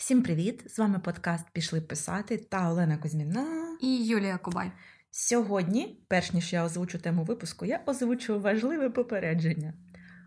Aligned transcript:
Всім 0.00 0.22
привіт! 0.22 0.62
З 0.66 0.78
вами 0.78 0.98
подкаст 0.98 1.44
Пішли 1.52 1.80
писати 1.80 2.36
та 2.36 2.70
Олена 2.70 2.98
Кузьміна 2.98 3.76
і 3.80 4.06
Юлія 4.06 4.38
Кубай. 4.38 4.72
Сьогодні, 5.10 6.04
перш 6.08 6.32
ніж 6.32 6.52
я 6.52 6.64
озвучу 6.64 6.98
тему 6.98 7.24
випуску, 7.24 7.64
я 7.64 7.80
озвучу 7.86 8.40
важливе 8.40 8.90
попередження. 8.90 9.74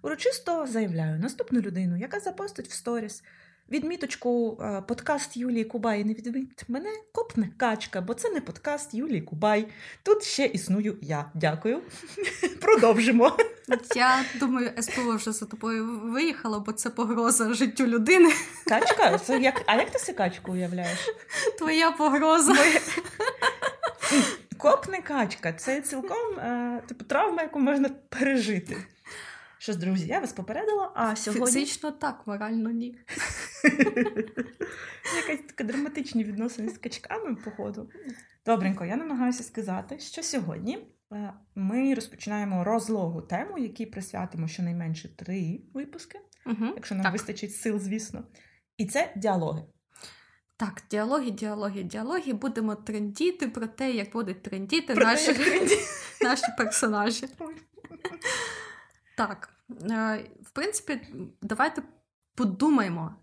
Урочисто 0.01 0.67
заявляю 0.67 1.20
наступну 1.20 1.62
людину, 1.62 1.97
яка 1.97 2.20
запостить 2.20 2.67
в 2.67 2.71
сторіс 2.71 3.23
відміточку 3.71 4.62
е, 4.62 4.81
подкаст 4.81 5.38
Юлії 5.38 5.63
Кубай 5.63 6.03
не 6.03 6.13
відміть 6.13 6.63
мене 6.67 6.90
копне 7.12 7.49
качка, 7.58 8.01
бо 8.01 8.13
це 8.13 8.29
не 8.29 8.42
подкаст 8.42 8.94
Юлії 8.94 9.21
Кубай. 9.21 9.67
Тут 10.03 10.24
ще 10.24 10.46
існую 10.46 10.97
я. 11.01 11.26
Дякую. 11.33 11.81
Продовжимо. 12.62 13.38
Я 13.96 14.26
думаю, 14.39 14.71
СПО 14.81 15.15
вже 15.15 15.31
за 15.31 15.46
тобою 15.46 15.99
виїхало, 16.03 16.59
бо 16.59 16.71
це 16.71 16.89
погроза 16.89 17.53
життю 17.53 17.88
людини. 17.88 18.31
Качка? 18.67 19.17
Це 19.17 19.39
як... 19.39 19.62
А 19.66 19.75
як 19.75 19.89
ти 19.89 19.99
си 19.99 20.13
качку 20.13 20.52
уявляєш? 20.52 20.99
Твоя 21.57 21.91
погроза. 21.91 22.53
Моє... 22.53 22.81
Копне 24.57 25.02
качка 25.02 25.53
це 25.53 25.81
цілком 25.81 26.39
е, 26.39 26.81
типу 26.88 27.05
травма, 27.05 27.41
яку 27.41 27.59
можна 27.59 27.89
пережити. 28.09 28.77
Що 29.63 29.72
ж, 29.72 29.80
друзі, 29.80 30.08
я 30.08 30.20
вас 30.20 30.34
попередила, 30.34 30.91
а 30.95 31.16
сьогодні. 31.16 31.45
Фізично 31.45 31.91
так, 31.91 32.27
морально 32.27 32.71
ні. 32.71 32.88
Якась 35.17 35.45
така 35.48 35.63
драматичні 35.63 36.23
відносини 36.23 36.70
з 36.70 36.77
качками, 36.77 37.35
походу. 37.35 37.90
Добренько, 38.45 38.85
я 38.85 38.95
намагаюся 38.95 39.44
сказати, 39.44 39.99
що 39.99 40.23
сьогодні 40.23 40.88
е, 41.12 41.34
ми 41.55 41.94
розпочинаємо 41.94 42.63
розлогу 42.63 43.21
тему, 43.21 43.57
якій 43.57 43.85
присвятимо 43.85 44.48
щонайменше 44.48 45.16
три 45.16 45.62
випуски, 45.73 46.20
угу, 46.45 46.66
якщо 46.76 46.95
нам 46.95 47.04
так. 47.04 47.13
вистачить 47.13 47.55
сил, 47.55 47.80
звісно. 47.80 48.23
І 48.77 48.85
це 48.85 49.13
діалоги. 49.16 49.63
Так, 50.57 50.84
діалоги, 50.91 51.32
діалоги, 51.32 51.84
діалоги. 51.84 52.34
Будемо 52.34 52.76
трендіти 52.76 53.48
про 53.48 53.68
те, 53.68 53.91
як 53.91 54.12
будуть 54.12 54.43
трендіти 54.43 54.93
про 54.93 55.04
наші, 55.04 55.34
те, 55.34 55.68
наші 56.21 56.46
персонажі. 56.57 57.27
Так, 59.18 59.52
в 60.41 60.51
принципі, 60.53 61.01
давайте 61.41 61.83
подумаємо 62.35 63.15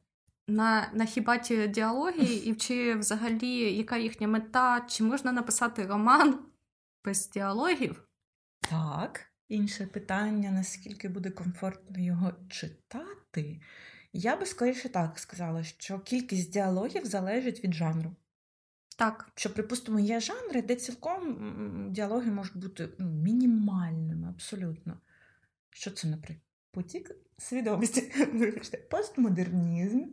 на 0.48 0.90
на 0.94 1.04
хіба 1.04 1.38
ті 1.38 1.68
діалоги, 1.68 2.34
і 2.34 2.54
чи 2.54 2.94
взагалі 2.94 3.76
яка 3.76 3.96
їхня 3.96 4.28
мета, 4.28 4.86
чи 4.88 5.04
можна 5.04 5.32
написати 5.32 5.86
роман 5.86 6.38
без 7.04 7.30
діалогів? 7.30 8.08
Так, 8.60 9.32
інше 9.48 9.86
питання: 9.86 10.50
наскільки 10.50 11.08
буде 11.08 11.30
комфортно 11.30 12.00
його 12.00 12.32
читати? 12.48 13.60
Я 14.12 14.36
би 14.36 14.46
скоріше 14.46 14.88
так 14.88 15.18
сказала, 15.18 15.64
що 15.64 15.98
кількість 15.98 16.52
діалогів 16.52 17.04
залежить 17.06 17.64
від 17.64 17.74
жанру. 17.74 18.16
Так. 18.96 19.28
Що, 19.34 19.54
припустимо, 19.54 20.00
є 20.00 20.20
жанри, 20.20 20.62
де 20.62 20.76
цілком 20.76 21.88
діалоги 21.92 22.30
можуть 22.30 22.56
бути 22.56 22.88
ну, 22.98 23.10
мінімальними, 23.10 24.28
абсолютно. 24.28 25.00
Що 25.70 25.90
це, 25.90 26.08
наприклад? 26.08 26.46
Потік 26.72 27.16
свідомості, 27.38 28.12
вибачте, 28.32 28.78
постмодернізм. 28.78 30.04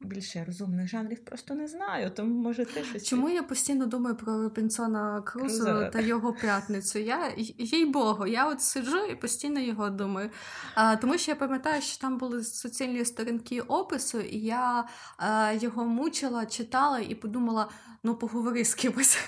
Більше 0.00 0.44
розумних 0.46 0.88
жанрів 0.88 1.24
просто 1.24 1.54
не 1.54 1.68
знаю, 1.68 2.10
тому 2.10 2.34
може 2.42 2.64
ти 2.64 2.84
щось. 2.84 3.06
Чому 3.06 3.28
я 3.28 3.42
постійно 3.42 3.86
думаю 3.86 4.16
про 4.16 4.42
Робінсона 4.42 5.22
Крузо 5.22 5.90
та 5.92 6.00
його 6.00 6.32
п'ятницю? 6.32 6.98
Я 6.98 7.32
їй 7.58 7.86
Богу, 7.86 8.26
я 8.26 8.48
от 8.48 8.60
сиджу 8.60 9.04
і 9.04 9.16
постійно 9.16 9.60
його 9.60 9.90
думаю. 9.90 10.30
А, 10.74 10.96
Тому 10.96 11.18
що 11.18 11.30
я 11.30 11.36
пам'ятаю, 11.36 11.82
що 11.82 12.00
там 12.00 12.18
були 12.18 12.44
суцільні 12.44 13.04
сторінки 13.04 13.60
опису, 13.60 14.20
і 14.20 14.38
я 14.38 14.88
а, 15.16 15.52
його 15.52 15.84
мучила, 15.84 16.46
читала 16.46 16.98
і 16.98 17.14
подумала: 17.14 17.68
ну 18.02 18.14
поговори 18.14 18.64
з 18.64 18.74
кимось. 18.74 19.18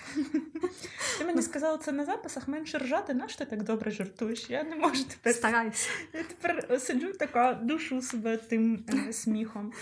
Ти 1.18 1.24
мені 1.24 1.42
сказала 1.42 1.78
це 1.78 1.92
на 1.92 2.04
записах 2.04 2.48
менше 2.48 2.78
ржати, 2.78 3.14
наш 3.14 3.36
ти 3.36 3.44
так 3.44 3.62
добре 3.62 3.90
жартуєш. 3.90 4.50
Я 4.50 4.64
не 4.64 4.76
можу 4.76 5.04
тепер. 5.04 5.34
Старайся. 5.34 5.88
Я 6.12 6.22
тепер 6.22 6.80
сиджу 6.80 7.12
така 7.12 7.54
душу 7.54 8.02
себе 8.02 8.36
тим 8.36 8.84
е, 9.08 9.12
сміхом. 9.12 9.72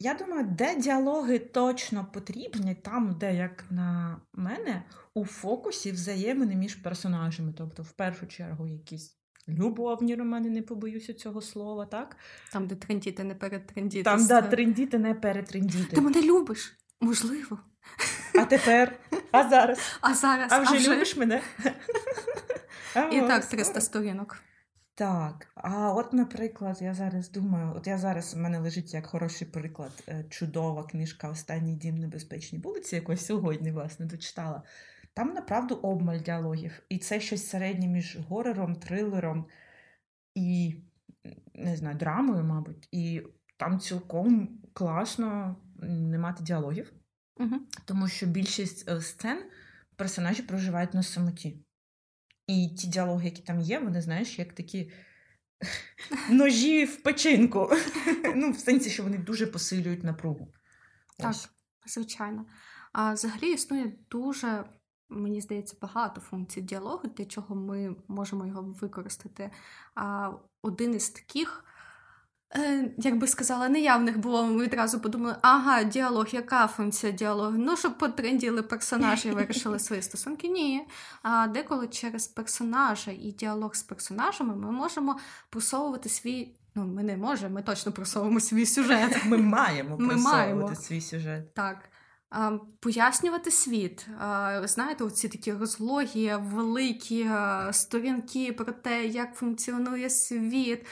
Я 0.00 0.14
думаю, 0.14 0.44
де 0.58 0.76
діалоги 0.76 1.38
точно 1.38 2.06
потрібні, 2.12 2.74
там, 2.74 3.16
де, 3.20 3.34
як 3.34 3.64
на 3.70 4.20
мене, 4.32 4.82
у 5.14 5.24
фокусі 5.24 5.92
взаємини 5.92 6.56
між 6.56 6.74
персонажами. 6.74 7.52
Тобто, 7.58 7.82
в 7.82 7.92
першу 7.92 8.26
чергу, 8.26 8.66
якісь 8.66 9.18
любовні 9.48 10.14
романи, 10.14 10.50
не 10.50 10.62
побоюся 10.62 11.14
цього 11.14 11.40
слова, 11.40 11.86
так? 11.86 12.16
Там, 12.52 12.66
де 12.66 12.74
трендіти, 12.74 13.24
не 13.24 13.34
перетрендіти. 13.34 14.02
Там, 14.02 14.26
де 14.26 14.42
трендіти, 14.42 14.98
не 14.98 15.14
перетрендіти. 15.14 15.96
Ти 15.96 16.00
мене 16.00 16.22
любиш? 16.22 16.78
Можливо. 17.00 17.58
А 18.34 18.44
тепер, 18.44 18.98
а 19.30 19.48
зараз. 19.48 19.78
А 20.00 20.14
зараз. 20.14 20.52
А 20.52 20.58
вже, 20.58 20.74
а 20.74 20.76
вже... 20.76 20.94
любиш 20.94 21.16
мене? 21.16 21.42
І 23.12 23.20
так, 23.20 23.44
300 23.44 23.80
сторінок. 23.80 24.36
Так, 24.98 25.46
а 25.54 25.92
от, 25.92 26.12
наприклад, 26.12 26.78
я 26.80 26.94
зараз 26.94 27.30
думаю, 27.30 27.72
от 27.76 27.86
я 27.86 27.98
зараз 27.98 28.34
у 28.34 28.38
мене 28.38 28.58
лежить 28.58 28.94
як 28.94 29.06
хороший 29.06 29.48
приклад, 29.48 30.04
е, 30.08 30.24
чудова 30.30 30.84
книжка 30.86 31.28
Останній 31.28 31.74
дім 31.74 31.98
небезпечній 31.98 32.58
вулиці, 32.58 32.96
яку 32.96 33.12
я 33.12 33.18
сьогодні 33.18 33.72
власне 33.72 34.06
дочитала. 34.06 34.62
Там 35.14 35.28
направду 35.28 35.74
обмаль 35.74 36.18
діалогів. 36.18 36.82
І 36.88 36.98
це 36.98 37.20
щось 37.20 37.48
середнє 37.48 37.88
між 37.88 38.18
горером, 38.28 38.76
трилером 38.76 39.46
і 40.34 40.76
не 41.54 41.76
знаю, 41.76 41.96
драмою, 41.96 42.44
мабуть. 42.44 42.88
І 42.92 43.22
там 43.56 43.80
цілком 43.80 44.60
класно 44.72 45.56
не 45.82 46.18
мати 46.18 46.44
діалогів, 46.44 46.92
угу. 47.36 47.56
тому 47.84 48.08
що 48.08 48.26
більшість 48.26 48.88
е, 48.88 49.00
сцен 49.00 49.42
персонажі 49.96 50.42
проживають 50.42 50.94
на 50.94 51.02
самоті. 51.02 51.67
І 52.48 52.68
ті 52.68 52.86
діалоги, 52.86 53.24
які 53.24 53.42
там 53.42 53.60
є, 53.60 53.78
вони, 53.78 54.02
знаєш, 54.02 54.38
як 54.38 54.52
такі 54.52 54.90
ножі 56.30 56.84
в 56.84 57.02
печінку. 57.02 57.70
Ну, 58.34 58.50
в 58.50 58.58
сенсі, 58.58 58.90
що 58.90 59.02
вони 59.02 59.18
дуже 59.18 59.46
посилюють 59.46 60.04
напругу. 60.04 60.52
Так, 61.18 61.30
Ось. 61.30 61.48
звичайно. 61.86 62.46
А 62.92 63.12
взагалі 63.12 63.52
існує 63.52 63.92
дуже, 64.10 64.64
мені 65.08 65.40
здається, 65.40 65.76
багато 65.82 66.20
функцій 66.20 66.60
діалогу, 66.60 67.08
для 67.08 67.24
чого 67.24 67.54
ми 67.54 67.96
можемо 68.08 68.46
його 68.46 68.62
використати. 68.62 69.50
А 69.94 70.30
один 70.62 70.94
із 70.94 71.10
таких 71.10 71.64
Е, 72.56 72.90
Як 72.98 73.18
би 73.18 73.26
сказала, 73.26 73.68
неявних 73.68 74.18
було, 74.18 74.46
ми 74.46 74.64
відразу 74.64 75.00
подумали, 75.00 75.36
ага, 75.42 75.82
діалог, 75.82 76.26
яка 76.32 76.66
функція 76.66 77.12
діалогу? 77.12 77.54
Ну, 77.58 77.76
щоб 77.76 77.98
потренділи 77.98 78.62
персонажі 78.62 79.28
і 79.28 79.32
вирішили 79.32 79.78
свої 79.78 80.02
стосунки. 80.02 80.48
Ні. 80.48 80.86
А 81.22 81.46
деколи 81.46 81.88
через 81.88 82.26
персонажа 82.26 83.10
і 83.10 83.32
діалог 83.32 83.74
з 83.74 83.82
персонажами 83.82 84.56
ми 84.56 84.70
можемо 84.70 85.18
просовувати 85.50 86.08
свій. 86.08 86.54
Ну, 86.74 86.86
ми 86.86 87.02
не 87.02 87.16
можемо, 87.16 87.54
ми 87.54 87.62
точно 87.62 87.92
просовуємо 87.92 88.40
свій 88.40 88.66
сюжет. 88.66 89.24
Ми 89.24 89.38
маємо 89.38 89.96
просовувати 89.96 90.54
маємо. 90.54 90.74
свій 90.74 91.00
сюжет. 91.00 91.54
Так. 91.54 91.76
Пояснювати 92.80 93.50
світ. 93.50 94.06
Знаєте, 94.64 95.04
оці 95.04 95.28
такі 95.28 95.52
розлогі, 95.52 96.34
великі 96.40 97.30
сторінки 97.70 98.52
про 98.52 98.72
те, 98.72 99.06
як 99.06 99.34
функціонує 99.34 100.10
світ, 100.10 100.86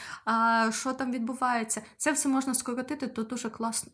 що 0.70 0.92
там 0.92 1.12
відбувається. 1.12 1.82
Це 1.96 2.12
все 2.12 2.28
можна 2.28 2.54
скоротити 2.54 3.06
до 3.06 3.22
дуже 3.22 3.50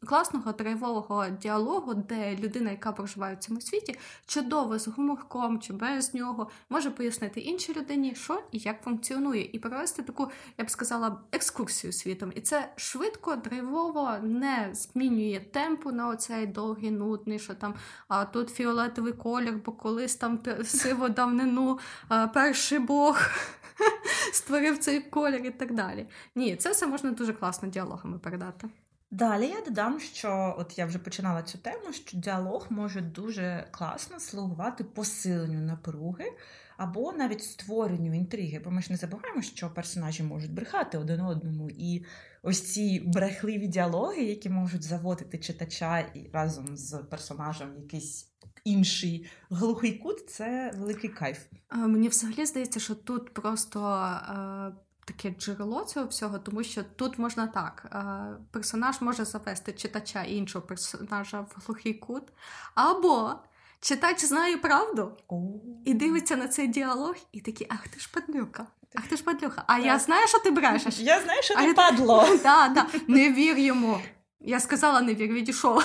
класного 0.07 0.53
драйвового 0.53 1.27
діалогу, 1.29 1.95
де 1.95 2.37
людина, 2.37 2.71
яка 2.71 2.93
проживає 2.93 3.35
в 3.35 3.39
цьому 3.39 3.61
світі, 3.61 3.99
чудово 4.27 4.79
з 4.79 4.89
гуморком 4.89 5.61
чи 5.61 5.73
без 5.73 6.15
нього, 6.15 6.51
може 6.71 6.91
пояснити 6.91 7.41
іншій 7.41 7.75
людині, 7.75 8.15
що 8.15 8.43
і 8.53 8.59
як 8.59 8.83
функціонує, 8.83 9.51
і 9.53 9.59
провести 9.59 10.03
таку, 10.03 10.31
я 10.59 10.65
б 10.65 10.71
сказала, 10.71 11.21
екскурсію 11.33 11.93
світом. 11.93 12.33
І 12.35 12.41
це 12.41 12.73
швидко, 12.77 13.37
драйвово 13.37 14.11
не 14.23 14.71
змінює 14.73 15.41
темпу 15.53 15.93
на 15.93 16.09
оцей 16.09 16.47
довгий 16.47 16.91
нудний 16.91 17.32
що 17.39 17.55
там 17.55 17.75
а 18.09 18.25
тут 18.25 18.51
фіолетовий 18.51 19.13
колір, 19.13 19.55
бо 19.67 19.73
колись 19.73 20.17
там 20.17 20.41
сиво 20.65 21.09
давнину 21.09 21.79
а, 22.09 22.27
перший 22.27 22.79
Бог 22.79 23.21
створив 24.33 24.79
цей 24.79 25.01
колір 25.01 25.47
і 25.47 25.51
так 25.51 25.75
далі. 25.75 26.07
Ні, 26.35 26.57
це 26.57 26.71
все 26.71 26.87
можна 26.87 27.11
дуже 27.11 27.33
класно 27.33 27.69
діалогами 27.69 28.19
передати. 28.19 28.69
Далі 29.11 29.47
я 29.47 29.61
додам, 29.61 30.01
що 30.01 30.55
от 30.59 30.79
я 30.79 30.87
вже 30.87 30.99
починала 30.99 31.43
цю 31.43 31.59
тему, 31.59 31.93
що 31.93 32.19
діалог 32.19 32.67
може 32.71 33.01
дуже 33.01 33.69
класно 33.71 34.21
слугувати 34.21 34.85
посиленню 34.85 35.61
напруги 35.61 36.33
або 36.77 37.13
навіть 37.13 37.43
створенню 37.43 38.15
інтриги. 38.15 38.61
Бо 38.65 38.71
ми 38.71 38.83
ж 38.83 38.93
не 38.93 38.97
забуваємо, 38.97 39.43
що 39.43 39.71
персонажі 39.71 40.23
можуть 40.23 40.53
брехати 40.53 40.99
один 40.99 41.21
одному. 41.21 41.71
І 41.71 42.05
ось 42.43 42.73
ці 42.73 43.01
брехливі 43.01 43.67
діалоги, 43.67 44.23
які 44.23 44.51
можуть 44.51 44.83
заводити 44.83 45.39
читача 45.39 46.07
разом 46.33 46.77
з 46.77 46.99
персонажем 46.99 47.77
якийсь 47.77 48.29
інший 48.65 49.31
глухий 49.51 49.93
кут, 49.93 50.31
це 50.31 50.73
великий 50.79 51.11
кайф. 51.11 51.39
Мені 51.73 52.09
взагалі 52.09 52.47
здається, 52.47 52.81
що 52.81 52.95
тут 52.95 53.35
просто. 53.35 53.81
таке 55.05 55.31
джерело 55.31 55.85
цього 55.85 56.07
всього, 56.07 56.39
тому 56.39 56.65
що 56.65 56.83
тут 56.97 57.19
можна 57.19 57.47
так: 57.47 57.87
е, 57.93 58.45
персонаж 58.51 59.01
може 59.01 59.25
завести 59.25 59.73
читача 59.73 60.23
іншого 60.23 60.67
персонажа 60.67 61.41
в 61.41 61.57
глухий 61.67 61.95
кут, 61.95 62.23
або 62.75 63.35
читач 63.83 64.25
знає 64.25 64.57
правду 64.57 65.13
і 65.85 65.95
дивиться 65.95 66.37
на 66.37 66.49
цей 66.49 66.69
діалог, 66.69 67.17
і 67.33 67.41
такий, 67.41 67.67
ах 67.71 67.89
ти 67.89 68.01
ж 68.01 68.11
падлюка. 68.13 68.67
Ах 68.95 69.07
ти 69.07 69.17
ж 69.17 69.23
падлюка. 69.23 69.65
А 69.67 69.77
так. 69.77 69.87
я 69.87 69.99
знаю, 69.99 70.29
що 70.29 70.39
ти 70.39 70.51
брешеш. 70.51 70.99
Я 70.99 71.21
знаю, 71.21 71.43
що 71.43 71.55
ти 71.55 71.75
падло. 71.75 72.25
Так, 72.43 72.75
так, 72.75 73.09
Не 73.09 73.33
вір 73.33 73.59
йому. 73.59 73.99
Я 74.41 74.61
сказала, 74.61 75.01
не 75.01 75.15
вір, 75.15 75.33
відійшов. 75.33 75.85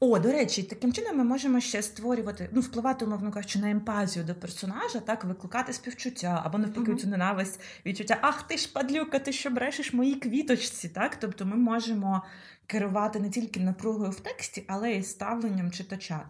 О, 0.00 0.18
до 0.18 0.32
речі, 0.32 0.62
таким 0.62 0.92
чином 0.92 1.16
ми 1.16 1.24
можемо 1.24 1.60
ще 1.60 1.82
створювати, 1.82 2.48
ну, 2.52 2.60
впливати, 2.60 3.04
умовно 3.04 3.32
кажучи, 3.32 3.58
на 3.58 3.70
емпатію 3.70 4.24
до 4.24 4.34
персонажа, 4.34 5.00
так, 5.00 5.24
викликати 5.24 5.72
співчуття, 5.72 6.42
або 6.44 6.58
навпаки, 6.58 6.92
uh-huh. 6.92 6.96
цю 6.96 7.08
ненависть, 7.08 7.60
відчуття, 7.86 8.18
ах 8.20 8.42
ти 8.42 8.56
ж 8.56 8.72
падлюка, 8.72 9.18
ти 9.18 9.32
що 9.32 9.50
брешеш 9.50 9.92
моїй 9.92 10.14
квіточці. 10.14 10.88
так? 10.88 11.16
Тобто 11.16 11.46
ми 11.46 11.56
можемо 11.56 12.22
керувати 12.66 13.20
не 13.20 13.30
тільки 13.30 13.60
напругою 13.60 14.10
в 14.10 14.20
тексті, 14.20 14.64
але 14.68 14.92
й 14.92 15.02
ставленням 15.02 15.70
читача. 15.70 16.26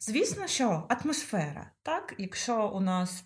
Звісно, 0.00 0.46
що 0.46 0.86
атмосфера, 0.88 1.70
так, 1.82 2.14
якщо 2.18 2.68
у 2.68 2.80
нас. 2.80 3.24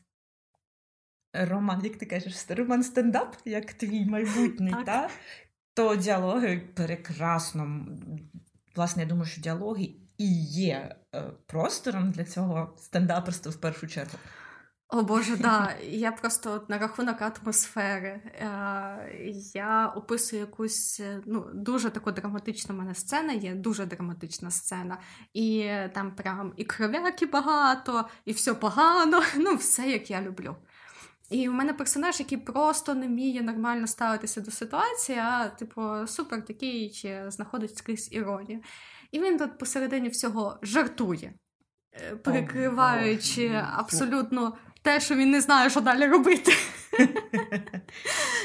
Роман, 1.35 1.85
як 1.85 1.97
ти 1.97 2.07
кажеш, 2.07 2.47
роман 2.49 2.85
стендап, 2.85 3.37
як 3.45 3.73
твій 3.73 4.07
майбутній, 4.07 4.71
так. 4.71 4.85
так? 4.85 5.11
то 5.75 5.97
діалоги 5.97 6.59
прекрасно 6.75 7.87
власне, 8.77 9.03
я 9.03 9.09
думаю, 9.09 9.27
що 9.27 9.41
діалоги 9.41 9.91
і 10.19 10.45
є 10.45 10.97
е, 11.15 11.23
простором 11.47 12.11
для 12.11 12.25
цього 12.25 12.77
стендаперства 12.79 13.53
в 13.53 13.57
першу 13.57 13.87
чергу. 13.87 14.19
О 14.95 15.03
Боже, 15.03 15.37
да. 15.37 15.75
Я 15.83 16.13
просто 16.13 16.53
от 16.53 16.69
на 16.69 16.79
рахунок 16.79 17.23
атмосфери. 17.23 18.09
Е, 18.09 19.33
я 19.55 19.93
описую 19.97 20.41
якусь 20.41 21.01
е, 21.01 21.23
ну, 21.27 21.47
дуже 21.55 21.91
таку 21.91 22.13
драматичну 22.13 22.75
мене 22.75 22.95
сцена 22.95 23.33
є, 23.33 23.55
дуже 23.55 23.87
драматична 23.87 24.51
сцена. 24.51 24.99
І 25.35 25.71
там 25.95 26.15
прям 26.15 26.53
і 26.57 26.65
кров'яки 26.65 27.27
багато, 27.27 28.09
і 28.25 28.33
все 28.33 28.55
погано. 28.55 29.23
Ну, 29.37 29.55
все 29.57 29.91
як 29.91 30.11
я 30.11 30.23
люблю. 30.23 30.57
І 31.31 31.49
в 31.49 31.53
мене 31.53 31.75
персонаж, 31.75 32.21
який 32.21 32.39
просто 32.39 32.95
не 32.95 33.07
вміє 33.07 33.43
нормально 33.43 33.87
ставитися 33.87 34.41
до 34.41 34.51
ситуації, 34.51 35.19
а 35.19 35.49
типу 35.49 36.07
супер 36.07 36.45
такий 36.45 37.09
знаходить 37.29 37.79
скрізь 37.79 38.13
іронію. 38.13 38.61
І 39.13 39.21
він 39.21 39.39
тут 39.39 39.59
посередині 39.59 40.09
всього 40.09 40.59
жартує, 40.63 41.35
е, 41.93 42.17
перекриваючи 42.17 43.49
oh, 43.49 43.69
абсолютно 43.77 44.57
те, 44.83 45.01
що 45.01 45.15
він 45.15 45.31
не 45.31 45.41
знає, 45.41 45.71
що 45.71 45.81
далі 45.81 46.07
робити. 46.07 46.53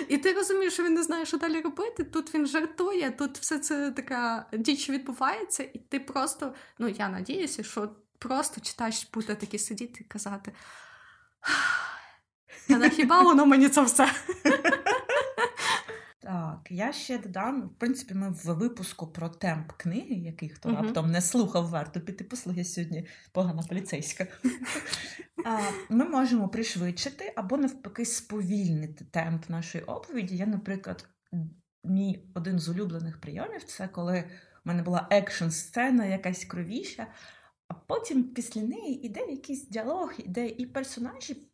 І 0.07 0.17
ти 0.17 0.33
розумієш, 0.33 0.73
що 0.73 0.83
він 0.83 0.93
не 0.93 1.03
знає, 1.03 1.25
що 1.25 1.37
далі 1.37 1.61
робити. 1.61 2.03
Тут 2.03 2.33
він 2.33 2.47
жартує, 2.47 3.11
тут 3.11 3.37
все 3.37 3.59
це 3.59 3.91
така 3.91 4.45
діч 4.53 4.89
відбувається, 4.89 5.63
і 5.73 5.79
ти 5.79 5.99
просто, 5.99 6.53
ну 6.79 6.87
я 6.87 7.09
надіюся, 7.09 7.63
що 7.63 7.89
просто 8.19 8.61
читаєш 8.61 9.09
буде 9.13 9.35
такий 9.35 9.59
сидіти 9.59 9.97
і 10.01 10.03
казати. 10.03 10.51
Та 12.67 12.89
хіба 12.89 13.21
воно 13.21 13.45
мені 13.45 13.69
це 13.69 13.81
все? 13.81 14.11
Так, 16.27 16.67
я 16.69 16.93
ще 16.93 17.17
додам. 17.17 17.61
В 17.61 17.79
принципі, 17.79 18.13
ми 18.13 18.29
в 18.29 18.45
випуску 18.45 19.07
про 19.07 19.29
темп 19.29 19.71
книги, 19.71 20.15
який 20.15 20.49
хто 20.49 20.69
uh-huh. 20.69 20.83
раптом 20.83 21.11
не 21.11 21.21
слухав, 21.21 21.69
варто 21.69 22.01
піти 22.01 22.23
послухати 22.23 22.63
сьогодні 22.65 23.07
погана 23.31 23.63
поліцейська. 23.63 24.27
Ми 25.89 26.05
можемо 26.05 26.49
пришвидшити 26.49 27.33
або 27.35 27.57
навпаки 27.57 28.05
сповільнити 28.05 29.05
темп 29.05 29.49
нашої 29.49 29.83
оповіді. 29.83 30.37
Я, 30.37 30.45
наприклад, 30.45 31.09
мій 31.83 32.31
один 32.35 32.59
з 32.59 32.69
улюблених 32.69 33.21
прийомів 33.21 33.63
це 33.63 33.87
коли 33.87 34.23
в 34.65 34.67
мене 34.67 34.83
була 34.83 35.07
екшн-сцена, 35.11 36.05
якась 36.05 36.45
кровіша, 36.45 37.07
а 37.67 37.73
потім 37.73 38.23
після 38.23 38.61
неї 38.61 39.05
іде 39.05 39.19
якийсь 39.19 39.67
діалог, 39.67 40.13
іде 40.17 40.47
і 40.47 40.65
персонажі 40.65 41.51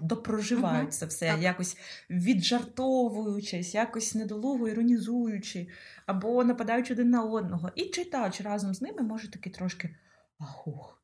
допроживають 0.00 0.88
uh-huh. 0.88 0.92
це 0.92 1.06
все, 1.06 1.30
так. 1.30 1.42
якось 1.42 1.76
віджартовуючись, 2.10 3.74
якось 3.74 4.14
недолуго 4.14 4.68
іронізуючи, 4.68 5.68
або 6.06 6.44
нападаючи 6.44 6.94
один 6.94 7.10
на 7.10 7.22
одного. 7.22 7.70
І 7.74 7.84
читач 7.84 8.40
разом 8.40 8.74
з 8.74 8.82
ними 8.82 9.02
може 9.02 9.30
таки 9.30 9.50
трошки 9.50 9.96
ахух, 10.38 11.02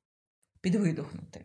підвидохнути. 0.61 1.45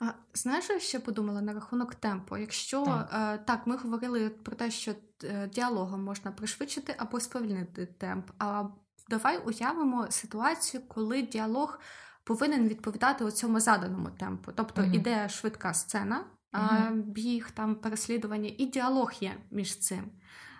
А 0.00 0.12
знаєш, 0.34 0.64
що 0.64 0.72
я 0.72 0.80
ще 0.80 1.00
подумала 1.00 1.42
на 1.42 1.52
рахунок 1.52 1.94
темпу? 1.94 2.36
Якщо 2.36 2.84
так, 2.84 3.10
е, 3.14 3.38
так 3.38 3.66
ми 3.66 3.76
говорили 3.76 4.30
про 4.30 4.56
те, 4.56 4.70
що 4.70 4.94
е, 5.24 5.48
діалогом 5.48 6.04
можна 6.04 6.32
пришвидшити 6.32 6.94
або 6.98 7.20
сповільнити 7.20 7.86
темп. 7.86 8.30
А 8.38 8.64
давай 9.08 9.38
уявимо 9.38 10.06
ситуацію, 10.10 10.82
коли 10.88 11.22
діалог 11.22 11.80
повинен 12.24 12.68
відповідати 12.68 13.24
у 13.24 13.30
цьому 13.30 13.60
заданому 13.60 14.10
темпу. 14.10 14.52
Тобто 14.52 14.82
mm 14.82 14.94
іде 14.94 15.28
швидка 15.28 15.74
сцена, 15.74 16.24
mm 16.52 16.92
біг, 16.92 17.50
там 17.50 17.74
переслідування, 17.74 18.50
і 18.58 18.64
діалог 18.64 19.12
є 19.20 19.32
між 19.50 19.78
цим. 19.78 20.04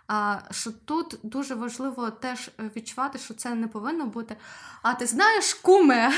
А 0.09 0.39
що 0.50 0.71
тут 0.85 1.19
дуже 1.23 1.55
важливо 1.55 2.11
теж 2.11 2.50
е, 2.61 2.71
відчувати, 2.77 3.19
що 3.19 3.35
це 3.35 3.55
не 3.55 3.69
повинно 3.69 4.06
бути. 4.06 4.37
А 4.83 4.94
ти 4.94 5.06
знаєш, 5.06 5.55
куме, 5.55 6.12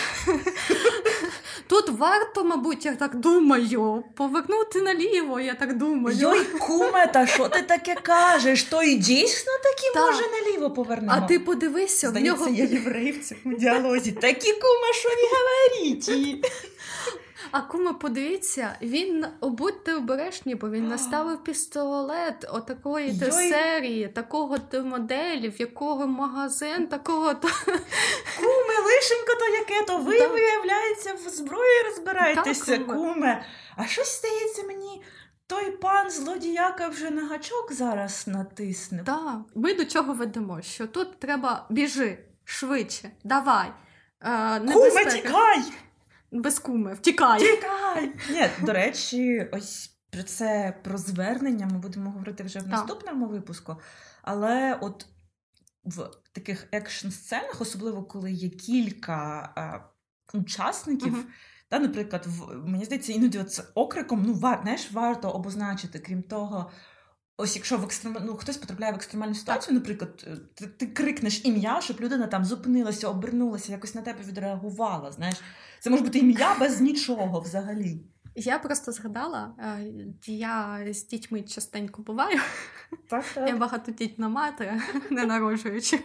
тут 1.69 1.89
варто, 1.89 2.45
мабуть, 2.45 2.85
я 2.85 2.97
так 2.97 3.15
думаю, 3.15 4.05
повернути 4.17 4.81
наліво, 4.83 5.41
я 5.41 5.55
так 5.55 5.79
думаю. 5.79 6.17
Йой, 6.19 6.45
куме, 6.45 7.07
та 7.07 7.27
що 7.27 7.49
ти 7.49 7.63
таке 7.63 7.95
кажеш? 7.95 8.63
То 8.63 8.83
і 8.83 8.95
дійсно 8.95 9.53
таки 9.63 10.01
може 10.01 10.23
наліво 10.31 10.71
повернемо. 10.71 11.13
А 11.17 11.21
ти 11.21 11.39
подивися, 11.39 12.09
Здається, 12.09 12.33
в 12.35 12.39
нього... 12.39 12.51
я 12.51 12.65
єврей 12.65 13.13
в 13.13 13.25
цьому 13.25 13.57
діалозі. 13.57 14.13
Такі 14.13 14.53
куме, 14.53 14.93
що 14.95 15.09
ви 15.09 15.15
говорите? 15.37 16.49
А 17.51 17.61
кума, 17.61 17.93
подивіться, 17.93 18.77
він 18.83 19.27
будьте 19.43 19.95
обережні, 19.95 20.55
бо 20.55 20.71
він 20.71 20.89
наставив 20.95 21.45
пістолет 21.45 22.47
отакої 22.53 23.19
то 23.21 23.31
серії, 23.33 24.09
такого 24.09 24.59
то 24.59 24.85
моделі, 24.85 25.49
в 25.49 25.61
якого 25.61 26.07
магазин, 26.07 26.87
такого 26.87 27.35
то. 27.35 27.49
Куме, 28.39 28.79
лишенько 28.87 29.35
то 29.39 29.49
яке, 29.49 29.87
то 29.87 29.99
ви, 29.99 30.19
да. 30.19 30.29
виявляється, 30.29 31.15
в 31.15 31.29
зброї 31.29 31.83
розбираєтеся, 31.89 32.79
так, 32.79 32.87
куме. 32.87 33.45
А 33.77 33.87
щось 33.87 34.19
здається 34.19 34.63
мені. 34.63 35.03
Той 35.47 35.71
пан 35.71 36.11
злодіяка 36.11 36.89
вже 36.89 37.11
на 37.11 37.27
гачок 37.27 37.73
зараз 37.73 38.25
натисне. 38.27 39.03
Так, 39.07 39.41
ми 39.55 39.75
до 39.75 39.85
чого 39.85 40.15
ведемо? 40.15 40.63
Що 40.63 40.87
тут 40.87 41.19
треба 41.19 41.67
біжи 41.71 42.19
швидше, 42.45 43.11
давай. 43.25 43.69
Е, 44.23 44.61
Куме, 44.61 45.05
тікай! 45.05 45.63
Без 46.41 46.59
куми, 46.59 46.95
втікай. 46.95 47.39
Втікай! 47.39 48.13
Ні, 48.31 48.67
до 48.67 48.73
речі, 48.73 49.49
ось 49.53 49.91
про 50.11 50.23
це 50.23 50.75
про 50.83 50.99
звернення 50.99 51.67
ми 51.67 51.79
будемо 51.79 52.11
говорити 52.11 52.45
вже 52.45 52.59
в 52.59 52.69
наступному 52.69 53.27
випуску. 53.27 53.77
Але 54.23 54.79
от 54.81 55.07
в 55.85 56.11
таких 56.33 56.67
екшн 56.73 57.09
сценах, 57.09 57.61
особливо 57.61 58.03
коли 58.03 58.33
є 58.33 58.49
кілька 58.49 59.53
а, 59.57 59.81
учасників. 60.39 61.15
uh 61.15 61.25
Та, 61.69 61.79
Наприклад, 61.79 62.27
в, 62.27 62.69
мені 62.69 62.85
здається, 62.85 63.13
іноді 63.13 63.45
це 63.45 63.63
окриком 63.75 64.23
ну, 64.27 64.35
вар, 64.35 64.61
знаєш, 64.63 64.93
варто 64.93 65.31
обозначити, 65.31 65.99
крім 65.99 66.23
того, 66.23 66.71
ось 67.37 67.57
якщо 67.57 67.79
в 67.79 67.85
екстрем... 67.85 68.17
ну, 68.25 68.35
хтось 68.35 68.57
потрапляє 68.57 68.93
в 68.93 68.97
екстремальну 68.97 69.35
ситуацію, 69.35 69.75
наприклад, 69.75 70.27
ти, 70.55 70.67
ти 70.67 70.87
крикнеш 70.87 71.45
ім'я, 71.45 71.81
щоб 71.81 72.01
людина 72.01 72.27
там 72.27 72.45
зупинилася, 72.45 73.09
обернулася, 73.09 73.73
якось 73.73 73.95
на 73.95 74.03
тебе 74.03 74.19
відреагувала. 74.25 75.13
знаєш. 75.13 75.37
Це 75.81 75.91
може 75.91 76.03
бути 76.03 76.19
ім'я 76.19 76.57
без 76.61 76.81
нічого 76.81 77.41
взагалі. 77.41 78.01
Я 78.37 78.59
просто 78.59 78.93
згадала, 78.93 79.55
е, 79.59 79.87
я 80.27 80.87
з 80.91 81.07
дітьми 81.07 81.43
частенько 81.43 82.03
буваю. 82.03 82.41
Так, 83.09 83.25
так. 83.35 83.49
Я 83.49 83.57
багатодітна 83.57 84.29
мати, 84.29 84.83
не 85.11 85.27
народжуючи. 85.27 86.01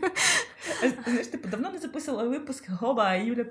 Знаєш, 1.05 1.27
типу, 1.27 1.49
давно 1.49 1.71
не 1.71 1.79
записувала 1.79 2.29
випуск 2.29 2.69
Гоба, 2.69 3.03
а 3.03 3.15
Юля 3.15 3.43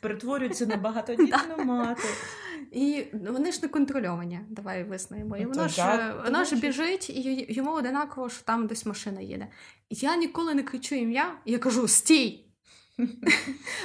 перетворюється 0.00 0.66
на 0.66 0.76
багатодітну 0.76 1.64
мати. 1.64 2.08
І 2.72 3.04
вони 3.28 3.52
ж 3.52 3.58
не 3.62 3.68
контрольовані, 3.68 4.40
давай 4.50 4.84
визнаємо. 4.84 5.36
І 5.36 5.46
воно 5.46 5.68
ж 5.68 6.14
воно 6.24 6.44
ж 6.44 6.56
біжить, 6.56 7.10
і 7.10 7.46
йому 7.48 7.72
одинаково, 7.72 8.28
що 8.28 8.44
там 8.44 8.66
десь 8.66 8.86
машина 8.86 9.20
їде. 9.20 9.46
Я 9.90 10.16
ніколи 10.16 10.54
не 10.54 10.62
кричу 10.62 10.94
ім'я, 10.94 11.34
я 11.44 11.58
кажу: 11.58 11.88
стій! 11.88 12.47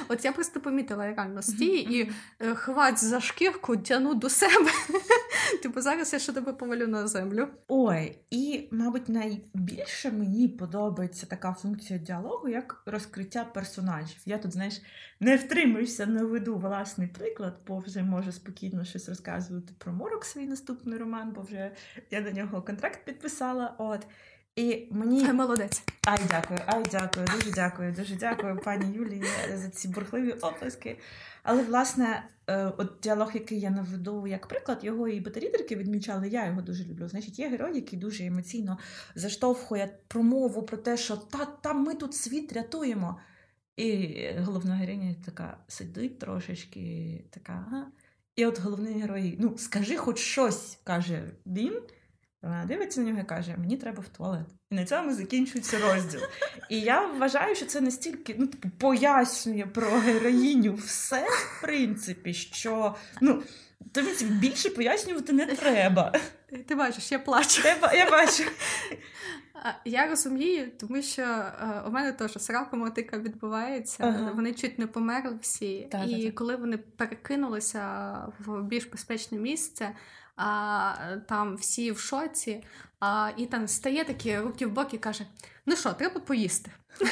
От 0.08 0.24
я 0.24 0.32
просто 0.32 0.60
помітила 0.60 1.06
реально 1.06 1.42
стій 1.42 1.76
і 1.76 2.10
е, 2.40 2.54
хвать 2.54 3.04
за 3.04 3.20
шкірку, 3.20 3.76
тяну 3.76 4.14
до 4.14 4.30
себе. 4.30 4.70
Типу, 5.62 5.80
зараз 5.80 6.12
я 6.12 6.18
ще 6.18 6.32
тебе 6.32 6.52
повалю 6.52 6.86
на 6.86 7.06
землю. 7.06 7.48
Ой, 7.68 8.18
і, 8.30 8.68
мабуть, 8.70 9.08
найбільше 9.08 10.10
мені 10.10 10.48
подобається 10.48 11.26
така 11.26 11.52
функція 11.52 11.98
діалогу, 11.98 12.48
як 12.48 12.82
розкриття 12.86 13.44
персонажів. 13.44 14.18
Я 14.26 14.38
тут, 14.38 14.52
знаєш, 14.52 14.82
не 15.20 15.36
втримуюся, 15.36 16.06
не 16.06 16.24
веду 16.24 16.56
власний 16.56 17.08
приклад, 17.08 17.58
бо 17.66 17.78
вже 17.78 18.02
можу 18.02 18.32
спокійно 18.32 18.84
щось 18.84 19.08
розказувати 19.08 19.72
про 19.78 19.92
морок 19.92 20.24
свій 20.24 20.46
наступний 20.46 20.98
роман, 20.98 21.32
бо 21.34 21.42
вже 21.42 21.70
я 22.10 22.20
до 22.20 22.30
нього 22.30 22.62
контракт 22.62 23.04
підписала. 23.04 23.74
От. 23.78 24.06
І 24.56 24.88
мені 24.90 25.24
Ай, 25.24 25.32
молодець. 25.32 25.82
Ай, 26.06 26.18
дякую, 26.30 26.60
ай, 26.66 26.84
дякую, 26.90 27.26
дуже 27.36 27.50
дякую, 27.50 27.92
дуже 27.92 28.16
дякую, 28.16 28.60
пані 28.64 28.96
Юлії, 28.96 29.24
за 29.54 29.68
ці 29.68 29.88
бурхливі 29.88 30.32
оплески. 30.32 30.98
Але, 31.42 31.62
власне, 31.62 32.28
е, 32.46 32.72
от 32.76 32.92
діалог, 33.02 33.30
який 33.34 33.60
я 33.60 33.70
наведу 33.70 34.26
як 34.26 34.46
приклад, 34.46 34.84
його 34.84 35.08
і 35.08 35.20
бета-лідерки 35.20 35.76
відмічали, 35.76 36.28
я 36.28 36.46
його 36.46 36.62
дуже 36.62 36.84
люблю. 36.84 37.08
Значить, 37.08 37.38
є 37.38 37.48
герой, 37.48 37.74
який 37.74 37.98
дуже 37.98 38.24
емоційно 38.24 38.78
заштовхує 39.14 39.98
промову 40.08 40.62
про 40.62 40.76
те, 40.76 40.96
що 40.96 41.16
та, 41.16 41.44
та 41.44 41.72
ми 41.72 41.94
тут 41.94 42.14
світ 42.14 42.52
рятуємо. 42.52 43.20
І 43.76 44.18
головна 44.38 44.74
героїня 44.74 45.14
така 45.24 45.58
сидить 45.68 46.18
трошечки, 46.18 47.24
така. 47.30 47.66
ага. 47.68 47.86
І 48.36 48.46
от 48.46 48.60
головний 48.60 49.00
герой, 49.00 49.36
ну, 49.40 49.58
скажи 49.58 49.96
хоч 49.96 50.18
щось, 50.18 50.78
каже 50.84 51.22
він. 51.46 51.80
Вона 52.44 52.64
дивиться 52.64 53.00
на 53.00 53.10
нього 53.10 53.20
і 53.20 53.24
каже: 53.24 53.56
Мені 53.58 53.76
треба 53.76 54.02
в 54.02 54.08
туалет. 54.08 54.46
І 54.70 54.74
на 54.74 54.84
цьому 54.84 55.14
закінчується 55.14 55.78
розділ. 55.78 56.20
І 56.70 56.80
я 56.80 57.06
вважаю, 57.06 57.54
що 57.54 57.66
це 57.66 57.80
настільки 57.80 58.34
ну, 58.38 58.46
типу, 58.46 58.68
пояснює 58.78 59.66
про 59.66 59.90
героїню 59.90 60.74
все, 60.74 61.26
в 61.28 61.60
принципі, 61.60 62.34
що 62.34 62.94
ну, 63.20 63.42
тобі 63.92 64.08
більше 64.24 64.70
пояснювати 64.70 65.32
не 65.32 65.46
треба. 65.46 66.12
Ти 66.66 66.74
бачиш, 66.74 67.12
я 67.12 67.18
плачу. 67.18 67.62
Я, 67.64 67.92
я 67.92 68.10
бачу. 68.10 68.44
Я 69.84 70.06
розумію, 70.06 70.70
тому 70.80 71.02
що 71.02 71.22
е, 71.22 71.82
у 71.86 71.90
мене 71.90 72.12
теж 72.12 72.32
срака 72.32 72.76
мотика 72.76 73.18
відбувається. 73.18 74.04
Ага. 74.04 74.32
Вони 74.34 74.52
чуть 74.52 74.78
не 74.78 74.86
померли 74.86 75.38
всі. 75.40 75.88
Так, 75.90 76.08
і 76.08 76.24
так. 76.24 76.34
коли 76.34 76.56
вони 76.56 76.78
перекинулися 76.78 78.14
в 78.38 78.62
більш 78.62 78.84
безпечне 78.84 79.38
місце, 79.38 79.90
а 80.36 80.94
там 81.28 81.56
всі 81.56 81.92
в 81.92 81.98
шоці, 81.98 82.64
а 83.00 83.30
Ітан 83.36 83.68
стає 83.68 84.04
такі 84.04 84.38
руки 84.38 84.66
в 84.66 84.72
боки 84.72 84.96
і 84.96 84.98
каже: 84.98 85.26
Ну 85.66 85.76
що, 85.76 85.92
треба 85.92 86.20
поїсти. 86.20 86.70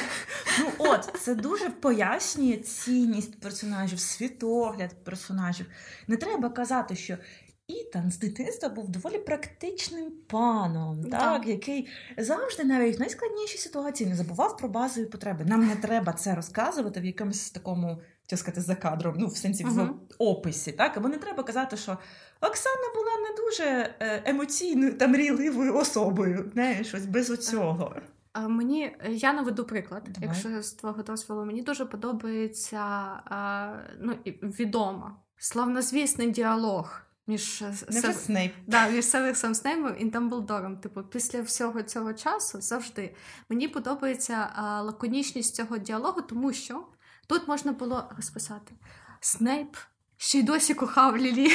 Ну 0.59 0.71
от, 0.77 1.09
це 1.19 1.35
дуже 1.35 1.69
пояснює 1.69 2.57
цінність 2.57 3.39
персонажів, 3.39 3.99
світогляд 3.99 5.03
персонажів. 5.03 5.65
Не 6.07 6.17
треба 6.17 6.49
казати, 6.49 6.95
що 6.95 7.17
Ітан 7.67 8.11
з 8.11 8.19
дитинства 8.19 8.69
був 8.69 8.89
доволі 8.89 9.17
практичним 9.17 10.11
паном, 10.27 11.03
так, 11.03 11.19
так, 11.19 11.47
який 11.47 11.87
завжди 12.17 12.63
навіть 12.63 12.97
в 12.97 12.99
найскладнішій 12.99 13.57
ситуації 13.57 14.09
не 14.09 14.15
забував 14.15 14.57
про 14.57 14.69
базові 14.69 15.05
потреби. 15.05 15.45
Нам 15.45 15.67
не 15.67 15.75
треба 15.75 16.13
це 16.13 16.35
розказувати 16.35 16.99
в 16.99 17.05
якомусь 17.05 17.51
такому, 17.51 18.01
що 18.27 18.37
сказати, 18.37 18.61
за 18.61 18.75
кадром, 18.75 19.15
ну 19.19 19.27
в 19.27 19.37
сенсі 19.37 19.65
uh-huh. 19.65 19.87
в 19.87 19.93
описі. 20.17 20.71
Так, 20.71 20.97
або 20.97 21.09
не 21.09 21.17
треба 21.17 21.43
казати, 21.43 21.77
що 21.77 21.97
Оксана 22.41 22.93
була 22.95 23.29
не 23.29 23.35
дуже 23.35 23.95
е, 23.99 24.23
емоційною 24.25 24.97
та 24.97 25.07
мрійливою 25.07 25.75
особою. 25.75 26.51
Не, 26.55 26.83
щось 26.83 27.05
без 27.05 27.29
оцього. 27.29 27.95
А 28.33 28.47
мені 28.47 28.95
я 29.09 29.33
наведу 29.33 29.65
приклад, 29.65 30.03
Давай. 30.03 30.29
якщо 30.29 30.61
з 30.61 30.73
твого 30.73 31.03
дозволу, 31.03 31.45
мені 31.45 31.61
дуже 31.61 31.85
подобається 31.85 32.79
а, 32.79 33.73
ну, 33.99 34.13
відомо 34.41 35.11
славнозвісний 35.37 36.31
діалог 36.31 37.01
між 37.27 37.63
Сев... 37.89 38.15
Снейп. 38.15 38.53
Да, 38.67 38.89
між 38.89 39.05
Северсом 39.05 39.55
Снейпом 39.55 39.95
і 39.99 40.05
Дамблдором. 40.05 40.77
Типу, 40.77 41.03
після 41.03 41.41
всього 41.41 41.83
цього 41.83 42.13
часу 42.13 42.61
завжди 42.61 43.15
мені 43.49 43.67
подобається 43.67 44.49
а, 44.55 44.81
лаконічність 44.81 45.55
цього 45.55 45.77
діалогу, 45.77 46.21
тому 46.21 46.53
що 46.53 46.87
тут 47.27 47.47
можна 47.47 47.71
було 47.71 48.09
розписати 48.17 48.73
Снейп 49.19 49.75
ще 50.23 50.39
й 50.39 50.43
досі 50.43 50.73
кохав 50.73 51.17
Лілі. 51.17 51.51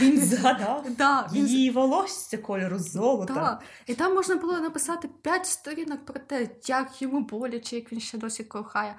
Він 0.00 0.20
згадав 0.20 0.86
да, 0.98 1.28
він... 1.32 1.46
її 1.46 1.70
волосся 1.70 2.38
кольору 2.38 2.78
золота. 2.78 3.34
Да. 3.34 3.60
І 3.86 3.94
там 3.94 4.14
можна 4.14 4.36
було 4.36 4.60
написати 4.60 5.08
п'ять 5.22 5.46
сторінок 5.46 6.04
про 6.04 6.20
те, 6.20 6.48
як 6.66 7.02
йому 7.02 7.20
боляче, 7.20 7.76
як 7.76 7.92
він 7.92 8.00
ще 8.00 8.18
досі 8.18 8.44
кохає. 8.44 8.96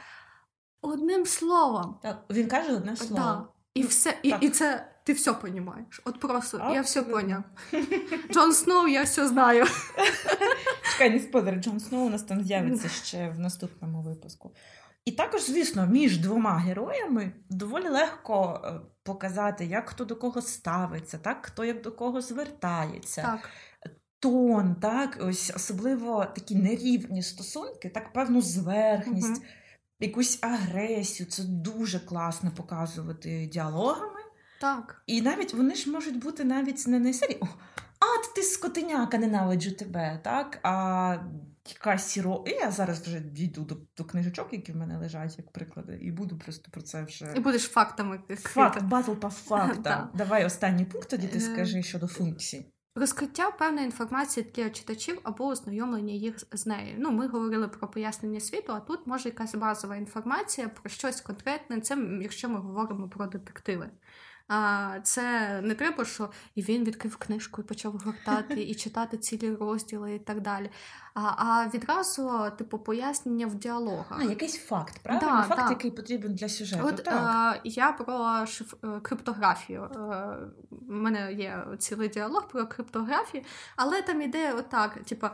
Одним 0.82 1.26
словом. 1.26 2.00
Так, 2.04 2.26
Він 2.30 2.48
каже 2.48 2.74
одне 2.74 2.96
слово. 2.96 3.16
Да. 3.16 3.48
І 3.74 3.84
все, 3.84 4.18
і, 4.24 4.34
і 4.42 4.50
це 4.50 4.92
ти 5.10 5.14
все 5.14 5.36
розумієш. 5.42 6.02
От 6.06 6.20
просто 6.20 6.58
Абсолютно. 6.58 6.74
я 6.74 6.82
все 6.82 7.02
поняв. 7.02 7.44
Джон 8.32 8.54
Сноу, 8.54 8.88
я 8.88 9.04
все 9.04 9.28
знаю. 9.28 9.66
Чекай, 10.92 11.10
не 11.10 11.20
спойлер, 11.20 11.56
Джон 11.56 11.80
Сноу 11.80 12.06
у 12.06 12.10
нас 12.10 12.24
там 12.24 12.44
з'явиться 12.44 12.90
ще 12.90 13.30
в 13.30 13.40
наступному 13.40 14.02
випуску. 14.02 14.52
І 15.06 15.12
також, 15.12 15.42
звісно, 15.42 15.88
між 15.88 16.18
двома 16.18 16.58
героями 16.58 17.32
доволі 17.50 17.88
легко 17.88 18.62
е, 18.66 18.74
показати, 19.04 19.66
як 19.66 19.90
хто 19.90 20.06
до 20.06 20.16
кого 20.16 20.42
ставиться, 20.42 21.18
так, 21.18 21.46
хто 21.46 21.66
як 21.66 21.82
до 21.82 21.92
кого 21.92 22.22
звертається. 22.22 23.22
Так. 23.22 23.50
Тон, 24.20 24.76
так, 24.76 25.18
ось 25.22 25.52
особливо 25.56 26.26
такі 26.26 26.56
нерівні 26.56 27.24
стосунки, 27.24 27.90
так, 27.90 28.14
певну 28.14 28.42
зверхність, 28.42 29.38
угу. 29.38 29.46
якусь 30.00 30.40
агресію. 30.42 31.30
Це 31.30 31.44
дуже 31.44 32.00
класно 32.00 32.52
показувати 32.52 33.50
діалогами. 33.54 34.19
Так. 34.62 35.02
І 35.08 35.22
навіть 35.22 35.54
вони 35.54 35.76
ж 35.76 35.92
можуть 35.92 36.20
бути 36.20 36.44
навіть 36.44 36.88
не 36.88 37.00
на 37.00 37.14
серії. 37.14 37.40
А, 38.00 38.34
ти 38.36 38.44
скотиняка, 38.44 39.18
ненавиджу 39.18 39.72
тебе, 39.72 40.20
так? 40.24 40.60
А 40.64 41.18
якась 41.70 42.08
сіро. 42.08 42.44
І 42.48 42.52
я 42.52 42.72
зараз 42.72 43.02
вже 43.02 43.20
дійду 43.20 43.62
до, 43.62 43.78
до 43.98 44.06
книжечок, 44.06 44.48
які 44.52 44.72
в 44.72 44.76
мене 44.76 44.98
лежать, 44.98 45.38
як 45.38 45.52
приклади, 45.52 46.00
і 46.02 46.12
буду 46.12 46.38
просто 46.38 46.72
про 46.72 46.82
це 46.82 47.04
вже. 47.04 47.34
І 47.36 47.40
будеш 47.40 47.64
фактами. 47.64 48.20
Факт, 48.36 48.84
батл 48.84 49.12
по 49.12 49.30
фактам. 49.30 50.10
Давай 50.16 50.46
останній 50.46 50.86
пункт 50.86 51.10
тоді 51.10 51.28
ти 51.28 51.38
е, 51.38 51.42
скажи 51.42 51.84
щодо 51.84 52.08
функцій. 52.08 52.66
Розкриття 52.96 53.52
певної 53.52 53.86
інформації 53.86 54.52
для 54.56 54.70
читачів 54.70 55.20
або 55.24 55.48
ознайомлення 55.48 56.14
їх 56.14 56.36
з 56.52 56.66
нею. 56.66 56.96
Ну, 57.00 57.12
ми 57.12 57.28
говорили 57.28 57.68
про 57.68 57.88
пояснення 57.88 58.40
світу, 58.40 58.74
а 58.74 58.80
тут 58.80 59.08
може 59.08 59.30
якась 59.30 59.56
базова 59.56 59.96
інформація 59.96 60.70
про 60.70 60.90
щось 60.90 61.22
конкретне. 61.22 61.82
Це 61.82 61.98
якщо 62.22 62.50
ми 62.50 62.60
говоримо 62.60 63.10
про 63.10 63.28
детективи. 63.28 63.90
А 64.50 64.90
це 65.04 65.60
не 65.62 65.76
треба, 65.76 66.06
що 66.06 66.30
і 66.56 66.62
він 66.62 66.84
відкрив 66.84 67.16
книжку 67.16 67.62
і 67.62 67.66
почав 67.66 67.94
гортати 67.94 68.64
і 68.64 68.76
читати 68.76 69.18
цілі 69.18 69.56
розділи 69.56 70.16
і 70.16 70.20
так 70.20 70.42
далі. 70.42 70.70
А 71.14 71.22
а 71.22 71.68
відразу, 71.74 72.52
типу, 72.58 72.80
пояснення 72.80 73.48
в 73.48 73.56
діалогах. 73.56 74.18
А, 74.20 74.24
якийсь 74.24 74.66
факт, 74.66 75.00
правда? 75.04 75.26
Да, 75.26 75.44
факт, 75.44 75.62
да. 75.64 75.70
який 75.70 75.92
потрібен 75.92 76.36
для 76.36 76.50
сюжету. 76.50 76.88
От 76.88 77.04
так. 77.04 77.56
Е, 77.56 77.62
я 77.64 77.92
про 77.92 78.46
шиф... 78.46 78.74
Е, 78.84 79.00
криптографію. 79.00 79.84
Е, 79.84 80.38
У 80.90 80.94
мене 80.94 81.34
є 81.34 81.66
цілий 81.80 82.10
діалог 82.10 82.48
про 82.48 82.68
криптографію, 82.68 83.44
але 83.76 84.02
там 84.02 84.22
іде 84.22 84.54
отак: 84.54 85.00
типу, 85.04 85.28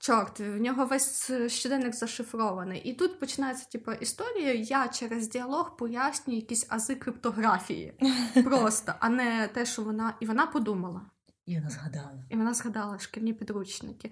Чорт, 0.00 0.40
в 0.40 0.56
нього 0.56 0.86
весь 0.86 1.30
щоденник 1.46 1.94
зашифрований. 1.94 2.80
І 2.80 2.94
тут 2.94 3.20
починається 3.20 3.66
типу, 3.68 3.92
історія. 3.92 4.52
Я 4.52 4.88
через 4.88 5.28
діалог 5.28 5.76
пояснюю 5.76 6.40
якісь 6.40 6.66
ази 6.68 6.94
криптографії. 6.94 7.94
Просто, 8.44 8.94
а 9.00 9.08
не 9.08 9.48
те, 9.48 9.66
що 9.66 9.82
вона. 9.82 10.14
І 10.20 10.26
вона 10.26 10.46
подумала. 10.46 11.00
І 11.46 11.54
вона 11.54 11.70
згадала. 11.70 12.24
І 12.28 12.36
вона 12.36 12.54
згадала 12.54 12.98
шкільні 12.98 13.32
підручники. 13.32 14.10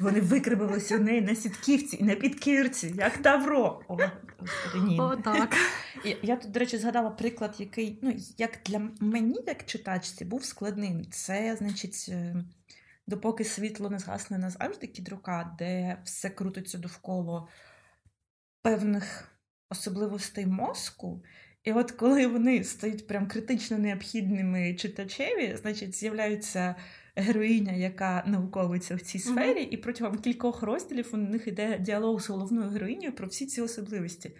Вони 0.00 0.20
викривилися 0.20 0.96
у 0.96 1.00
неї 1.00 1.20
на 1.20 1.34
сітківці 1.34 1.96
і 2.00 2.04
на 2.04 2.14
підкірці, 2.14 2.94
як 2.96 3.18
Тавро. 3.18 3.80
О, 3.88 3.98
ні. 4.76 5.00
О, 5.00 5.16
так. 5.16 5.56
Я, 6.04 6.16
я 6.22 6.36
тут, 6.36 6.50
до 6.50 6.60
речі, 6.60 6.78
згадала 6.78 7.10
приклад, 7.10 7.54
який, 7.58 7.98
ну, 8.02 8.14
як 8.38 8.58
для 8.66 8.80
мені, 9.00 9.44
як 9.46 9.66
читачці, 9.66 10.24
був 10.24 10.44
складним. 10.44 11.10
Це, 11.10 11.56
значить. 11.58 12.10
Допоки 13.08 13.44
світло 13.44 13.90
не 13.90 13.98
згасне 13.98 14.38
назавжди 14.38 14.86
кідрука, 14.86 15.56
де 15.58 15.98
все 16.04 16.30
крутиться 16.30 16.78
довкола 16.78 17.48
певних 18.62 19.32
особливостей 19.70 20.46
мозку. 20.46 21.22
І 21.64 21.72
от 21.72 21.90
коли 21.90 22.26
вони 22.26 22.64
стають 22.64 23.06
прям 23.06 23.28
критично 23.28 23.78
необхідними 23.78 24.74
читачеві, 24.74 25.56
значить 25.56 25.94
з'являється 25.94 26.74
героїня, 27.16 27.72
яка 27.72 28.24
науковиця 28.26 28.96
в 28.96 29.00
цій 29.00 29.18
сфері, 29.18 29.60
mm-hmm. 29.60 29.70
і 29.70 29.76
протягом 29.76 30.18
кількох 30.18 30.62
розділів 30.62 31.10
у 31.12 31.16
них 31.16 31.46
йде 31.46 31.78
діалог 31.78 32.20
з 32.20 32.30
головною 32.30 32.70
героїнею 32.70 33.12
про 33.12 33.26
всі 33.26 33.46
ці 33.46 33.60
особливості. 33.60 34.36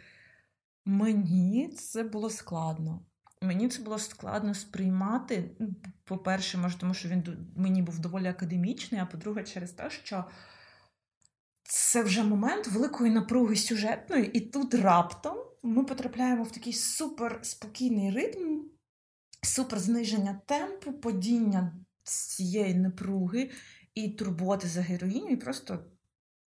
Мені 0.85 1.69
це 1.69 2.03
було 2.03 2.31
складно. 2.31 3.07
Мені 3.42 3.68
це 3.68 3.83
було 3.83 3.99
складно 3.99 4.54
сприймати. 4.54 5.50
Ну, 5.59 5.75
по-перше, 6.04 6.59
може, 6.59 6.78
тому 6.78 6.95
що 6.95 7.09
він 7.09 7.52
мені 7.57 7.83
був 7.83 7.99
доволі 7.99 8.26
академічний, 8.26 9.00
а 9.00 9.07
по-друге, 9.07 9.45
через 9.45 9.71
те, 9.71 9.90
що 9.90 10.25
це 11.62 12.02
вже 12.02 12.23
момент 12.23 12.66
великої 12.66 13.12
напруги 13.12 13.57
сюжетної, 13.57 14.30
і 14.33 14.40
тут 14.40 14.75
раптом 14.75 15.37
ми 15.62 15.85
потрапляємо 15.85 16.42
в 16.42 16.52
такий 16.52 16.73
супер 16.73 17.38
спокійний 17.42 18.11
ритм, 18.11 18.61
супер 19.42 19.78
зниження 19.78 20.40
темпу, 20.47 20.92
падіння 20.92 21.73
цієї 22.02 22.75
напруги 22.75 23.50
і 23.95 24.09
турботи 24.09 24.68
за 24.68 24.80
героїню, 24.80 25.28
і 25.28 25.37
просто 25.37 25.85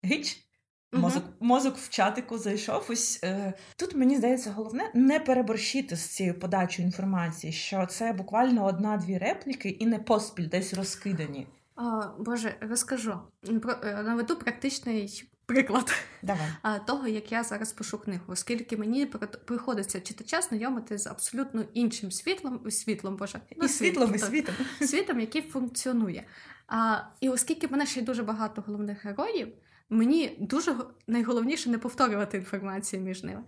гич. 0.02 0.45
Мозок 0.92 1.24
мозок 1.40 1.76
в 1.76 1.88
чатику 1.88 2.38
зайшов. 2.38 2.86
Ось 2.88 3.20
е, 3.24 3.52
тут 3.76 3.94
мені 3.94 4.16
здається, 4.16 4.50
головне 4.50 4.90
не 4.94 5.20
переборщити 5.20 5.96
з 5.96 6.06
цією 6.06 6.38
подачою 6.38 6.86
інформації, 6.86 7.52
що 7.52 7.86
це 7.86 8.12
буквально 8.12 8.66
одна-дві 8.66 9.18
репліки 9.18 9.68
і 9.68 9.86
не 9.86 9.98
поспіль 9.98 10.48
десь 10.48 10.74
розкидані. 10.74 11.46
О, 11.76 12.02
Боже, 12.18 12.54
розкажу 12.60 13.18
Про, 13.62 13.74
е, 13.82 14.02
наведу 14.02 14.36
практичний 14.36 15.30
приклад 15.46 15.92
Давай. 16.22 16.46
того, 16.86 17.08
як 17.08 17.32
я 17.32 17.44
зараз 17.44 17.72
пишу 17.72 17.98
книгу, 17.98 18.24
оскільки 18.26 18.76
мені 18.76 19.06
приходиться 19.46 20.00
читача 20.00 20.40
знайомити 20.42 20.98
з 20.98 21.06
абсолютно 21.06 21.64
іншим 21.74 22.12
світлом, 22.12 22.70
світлом, 22.70 23.16
Боже, 23.16 23.40
ну, 23.56 23.64
і 23.64 23.68
світлом, 23.68 24.14
і 24.14 24.18
світом, 24.18 24.54
світом, 24.80 25.20
який 25.20 25.42
функціонує. 25.42 26.26
А, 26.68 26.98
І 27.20 27.28
оскільки 27.28 27.66
в 27.66 27.72
мене 27.72 27.86
ще 27.86 28.00
й 28.00 28.02
дуже 28.02 28.22
багато 28.22 28.64
головних 28.66 29.04
героїв, 29.04 29.48
мені 29.90 30.36
дуже 30.40 30.76
найголовніше 31.06 31.70
не 31.70 31.78
повторювати 31.78 32.36
інформацію 32.36 33.02
між 33.02 33.22
ними. 33.22 33.42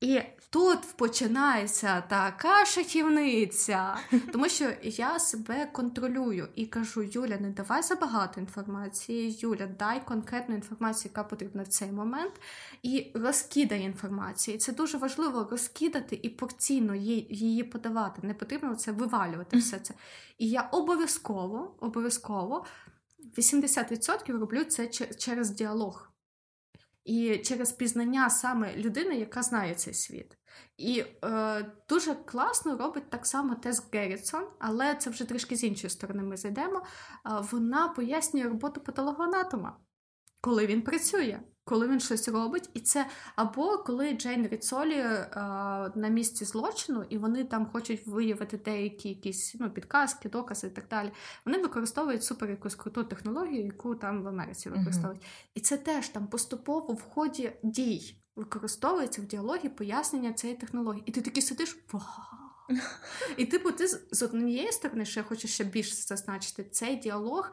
І 0.00 0.20
тут 0.50 0.78
починається 0.96 2.00
така 2.00 2.64
шахівниця, 2.64 3.96
тому 4.32 4.48
що 4.48 4.70
я 4.82 5.18
себе 5.18 5.66
контролюю 5.66 6.48
і 6.54 6.66
кажу: 6.66 7.02
Юля, 7.02 7.38
не 7.40 7.50
давай 7.50 7.82
забагато 7.82 8.40
інформації. 8.40 9.36
Юля, 9.40 9.66
дай 9.78 10.06
конкретну 10.06 10.54
інформацію, 10.54 11.10
яка 11.14 11.28
потрібна 11.28 11.62
в 11.62 11.68
цей 11.68 11.92
момент, 11.92 12.32
і 12.82 13.10
розкидай 13.14 13.82
інформацію. 13.82 14.58
Це 14.58 14.72
дуже 14.72 14.98
важливо 14.98 15.48
розкидати 15.50 16.20
і 16.22 16.28
порційно 16.28 16.94
її 16.94 17.64
подавати. 17.64 18.26
Не 18.26 18.34
потрібно 18.34 18.74
це 18.74 18.92
вивалювати. 18.92 19.56
все 19.58 19.78
це. 19.78 19.94
І 20.38 20.48
я 20.50 20.62
обов'язково, 20.62 21.74
обов'язково 21.80 22.64
80% 23.36 24.38
роблю 24.38 24.64
це 24.64 24.88
через 25.18 25.50
діалог 25.50 26.12
і 27.08 27.38
через 27.38 27.72
пізнання 27.72 28.30
саме 28.30 28.76
людини, 28.76 29.18
яка 29.18 29.42
знає 29.42 29.74
цей 29.74 29.94
світ. 29.94 30.38
І 30.76 31.04
е, 31.24 31.72
дуже 31.88 32.14
класно 32.14 32.76
робить 32.76 33.10
так 33.10 33.26
само 33.26 33.54
Тес 33.54 33.82
Геррітсон, 33.92 34.44
але 34.58 34.94
це 34.94 35.10
вже 35.10 35.24
трішки 35.24 35.56
з 35.56 35.64
іншої 35.64 35.90
сторони 35.90 36.22
ми 36.22 36.36
зайдемо. 36.36 36.78
Е, 36.78 36.84
вона 37.50 37.88
пояснює 37.88 38.44
роботу 38.44 38.80
патологоанатома, 38.80 39.76
коли 40.40 40.66
він 40.66 40.82
працює 40.82 41.40
коли 41.68 41.88
він 41.88 42.00
щось 42.00 42.28
робить, 42.28 42.70
і 42.74 42.80
це 42.80 43.06
або 43.36 43.78
коли 43.78 44.12
Джейн 44.12 44.48
Ріцолі 44.48 45.00
а, 45.00 45.90
на 45.94 46.08
місці 46.08 46.44
злочину, 46.44 47.04
і 47.08 47.18
вони 47.18 47.44
там 47.44 47.66
хочуть 47.66 48.06
виявити 48.06 48.56
деякі 48.56 49.08
якісь 49.08 49.56
ну, 49.60 49.70
підказки, 49.70 50.28
докази 50.28 50.66
і 50.66 50.70
так 50.70 50.88
далі. 50.90 51.12
Вони 51.46 51.58
використовують 51.58 52.24
супер 52.24 52.50
якусь 52.50 52.74
круту 52.74 53.04
технологію, 53.04 53.64
яку 53.64 53.94
там 53.94 54.22
в 54.22 54.28
Америці 54.28 54.70
використовують. 54.70 55.22
Uh-huh. 55.22 55.50
І 55.54 55.60
це 55.60 55.76
теж 55.76 56.08
там 56.08 56.26
поступово 56.26 56.94
в 56.94 57.02
ході 57.02 57.52
дій 57.62 58.16
використовується 58.36 59.22
в 59.22 59.24
діалогі 59.24 59.68
пояснення 59.68 60.32
цієї 60.32 60.58
технології. 60.58 61.02
І 61.06 61.12
ти 61.12 61.20
такий 61.20 61.42
сидиш, 61.42 61.78
вау! 61.92 62.02
І 63.36 63.46
типу, 63.46 63.72
ти 63.72 63.88
з 63.88 64.22
однієї 64.22 64.72
сторони, 64.72 65.04
ще 65.04 65.22
хочу 65.22 65.48
ще 65.48 65.64
більше 65.64 65.94
зазначити, 65.94 66.64
цей 66.64 66.96
діалог 66.96 67.52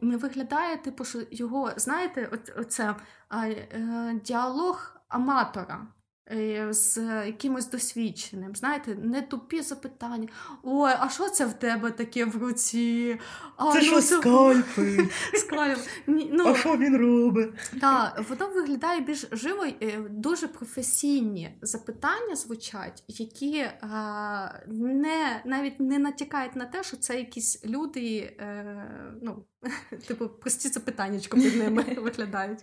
не 0.00 0.16
виглядає, 0.16 0.76
типу, 0.76 1.04
що 1.04 1.18
його, 1.30 1.70
знаєте, 1.76 2.30
оце 2.56 2.94
е, 3.42 4.20
діалог 4.24 4.92
аматора. 5.08 5.86
Е, 6.30 6.72
з 6.72 6.98
якимось 7.26 7.70
досвідченим, 7.70 8.56
знаєте, 8.56 8.94
не 8.94 9.22
тупі 9.22 9.62
запитання. 9.62 10.28
Ой, 10.62 10.92
а 10.98 11.08
що 11.08 11.28
це 11.28 11.46
в 11.46 11.52
тебе 11.52 11.90
таке 11.90 12.24
в 12.24 12.36
руці? 12.36 13.20
А, 13.56 13.72
Це 13.72 13.78
ну, 13.78 13.84
що 13.84 14.02
скальпи? 14.02 15.08
Скальп. 15.34 15.78
Ну, 16.06 16.44
а 16.46 16.54
що 16.54 16.76
він 16.76 16.96
робить? 16.96 17.50
Так, 17.80 18.24
воно 18.28 18.48
виглядає 18.54 19.00
більш 19.00 19.26
живо, 19.32 19.64
е, 19.64 19.98
дуже 20.10 20.48
професійні 20.48 21.58
запитання 21.62 22.36
звучать, 22.36 23.04
які 23.08 23.66
а, 23.80 24.48
не 24.66 25.42
навіть 25.44 25.80
не 25.80 25.98
натякають 25.98 26.56
на 26.56 26.66
те, 26.66 26.82
що 26.82 26.96
це 26.96 27.18
якісь 27.18 27.64
люди, 27.64 28.36
е, 28.40 29.18
ну, 29.22 29.44
типу, 30.08 30.28
прості 30.28 30.68
запитання 30.68 31.20
під 31.30 31.56
ними 31.56 31.82
виглядають. 31.98 32.60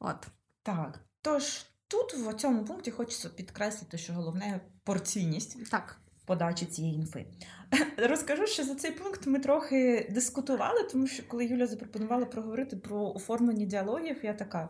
От. 0.00 0.26
Так. 0.62 1.00
Тож. 1.22 1.69
Тут 1.90 2.14
в 2.14 2.34
цьому 2.34 2.64
пункті 2.64 2.90
хочеться 2.90 3.28
підкреслити, 3.28 3.98
що 3.98 4.12
головне 4.12 4.60
порційність 4.84 5.70
так. 5.70 5.96
подачі 6.26 6.66
цієї 6.66 6.94
інфи. 6.94 7.26
Розкажу, 7.96 8.46
що 8.46 8.64
за 8.64 8.74
цей 8.74 8.90
пункт 8.90 9.26
ми 9.26 9.38
трохи 9.38 10.08
дискутували, 10.10 10.82
тому 10.82 11.06
що 11.06 11.22
коли 11.28 11.44
Юля 11.44 11.66
запропонувала 11.66 12.24
проговорити 12.26 12.76
про 12.76 13.12
оформлення 13.12 13.66
діалогів, 13.66 14.24
я 14.24 14.34
така: 14.34 14.68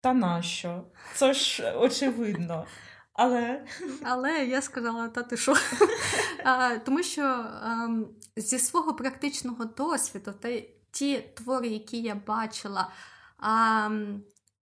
та 0.00 0.14
нащо? 0.14 0.84
Це 1.14 1.32
ж 1.32 1.72
очевидно. 1.72 2.66
Але 3.12 3.64
Але 4.02 4.44
я 4.44 4.62
сказала, 4.62 5.08
та 5.08 5.22
ти 5.22 5.36
що? 5.36 5.54
а, 6.44 6.76
Тому 6.76 7.02
що 7.02 7.22
а, 7.22 7.84
ем, 7.84 8.08
зі 8.36 8.58
свого 8.58 8.94
практичного 8.94 9.64
досвіду, 9.64 10.32
та 10.32 10.60
ті 10.90 11.18
твори, 11.34 11.68
які 11.68 12.02
я 12.02 12.14
бачила, 12.14 12.90
а, 13.38 13.90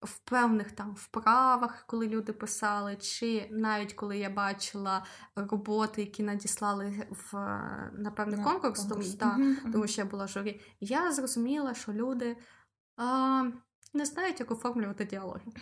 в 0.05 0.19
певних 0.19 0.73
там 0.73 0.95
вправах, 0.95 1.85
коли 1.87 2.09
люди 2.09 2.33
писали, 2.33 2.97
чи 2.97 3.49
навіть 3.51 3.93
коли 3.93 4.19
я 4.19 4.31
бачила 4.31 5.05
роботи, 5.37 6.01
які 6.01 6.23
надіслали 6.23 7.07
в 7.11 7.35
на 7.93 8.12
певний 8.17 8.38
yeah, 8.38 8.45
конкурс, 8.45 8.85
тому, 8.85 9.03
mm-hmm. 9.03 9.73
тому 9.73 9.87
що 9.87 10.01
я 10.01 10.07
була 10.07 10.27
журі, 10.27 10.61
я 10.81 11.12
зрозуміла, 11.12 11.75
що 11.75 11.93
люди 11.93 12.37
а, 12.97 13.45
не 13.95 14.05
знають, 14.05 14.40
як 14.40 14.51
оформлювати 14.51 15.05
діалоги. 15.05 15.53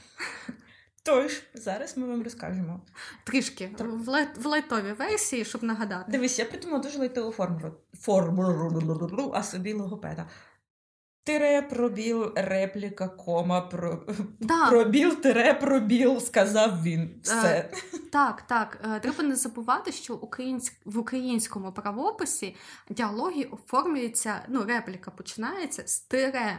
Тож, 1.04 1.42
зараз 1.54 1.96
ми 1.96 2.06
вам 2.06 2.22
розкажемо. 2.22 2.80
Трішки 3.24 3.74
в, 3.78 4.08
light, 4.08 4.38
в 4.38 4.46
лайтовій 4.46 4.92
версії, 4.92 5.44
щоб 5.44 5.62
нагадати. 5.62 6.12
Дивись, 6.12 6.38
я 6.38 6.44
придумала 6.44 6.82
дуже 6.82 6.98
лайтову 6.98 7.32
формулу, 7.32 7.74
формулу 7.94 9.32
а 9.34 9.42
собі 9.42 9.72
логопеда. 9.72 10.28
Тире 11.24 11.62
пробіл, 11.62 12.32
репліка, 12.36 13.08
кома, 13.08 13.60
про... 13.60 14.06
да. 14.40 14.70
пробіл, 14.70 15.14
тире 15.14 15.54
пробіл, 15.54 16.20
сказав 16.20 16.82
він. 16.82 17.00
Е, 17.00 17.18
Все. 17.22 17.48
Е, 17.48 17.70
так, 18.12 18.42
так. 18.42 18.78
Е, 18.84 19.00
треба 19.00 19.22
не 19.22 19.36
забувати, 19.36 19.92
що 19.92 20.14
українськ... 20.14 20.72
в 20.84 20.98
українському 20.98 21.72
правописі 21.72 22.56
діалоги 22.90 23.44
оформлюються, 23.44 24.42
ну, 24.48 24.64
репліка 24.64 25.10
починається 25.10 25.82
з 25.86 26.00
тире. 26.00 26.58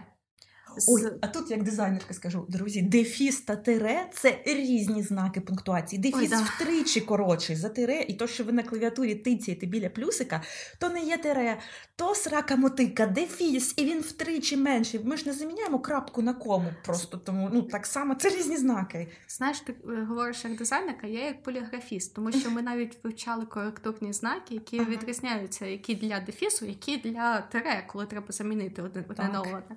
Ой, 0.87 1.11
а 1.21 1.27
тут 1.27 1.51
як 1.51 1.63
дизайнерка 1.63 2.13
скажу, 2.13 2.45
друзі, 2.49 2.81
дефіс 2.81 3.41
та 3.41 3.55
тире 3.55 4.09
це 4.13 4.39
різні 4.45 5.03
знаки 5.03 5.41
пунктуації. 5.41 6.01
Дефіс 6.01 6.19
Ой, 6.19 6.27
да. 6.27 6.47
втричі 6.55 7.01
коротший 7.01 7.55
за 7.55 7.69
тире, 7.69 8.05
і 8.07 8.13
то, 8.13 8.27
що 8.27 8.43
ви 8.43 8.51
на 8.51 8.63
клавіатурі 8.63 9.15
тицяєте 9.15 9.65
біля 9.65 9.89
плюсика, 9.89 10.41
то 10.79 10.89
не 10.89 11.03
є 11.03 11.17
тире, 11.17 11.57
то 11.95 12.15
срака 12.15 12.55
мотика, 12.55 13.05
дефіс, 13.05 13.73
і 13.77 13.85
він 13.85 13.99
втричі 13.99 14.57
менший. 14.57 14.99
Ми 15.03 15.17
ж 15.17 15.27
не 15.27 15.33
заміняємо 15.33 15.79
крапку 15.79 16.21
на 16.21 16.33
кому. 16.33 16.73
Просто 16.85 17.17
тому 17.17 17.49
ну 17.53 17.61
так 17.61 17.85
само 17.85 18.15
це 18.15 18.29
різні 18.29 18.57
знаки. 18.57 19.07
Знаєш, 19.27 19.59
ти 19.59 19.75
е, 19.89 20.03
говориш 20.03 20.45
як 20.45 20.57
дизайнерка, 20.57 21.07
я 21.07 21.25
як 21.25 21.43
поліграфіст, 21.43 22.15
тому 22.15 22.31
що 22.31 22.51
ми 22.51 22.61
навіть 22.61 23.03
вивчали 23.03 23.45
коректурні 23.45 24.13
знаки, 24.13 24.53
які 24.53 24.79
ага. 24.79 24.89
відрізняються, 24.89 25.65
які 25.65 25.95
для 25.95 26.19
дефісу, 26.19 26.65
які 26.65 26.97
для 26.97 27.41
тире, 27.41 27.83
коли 27.87 28.05
треба 28.05 28.27
замінити 28.29 28.81
одне 28.81 29.03
на 29.17 29.41
одне. 29.41 29.75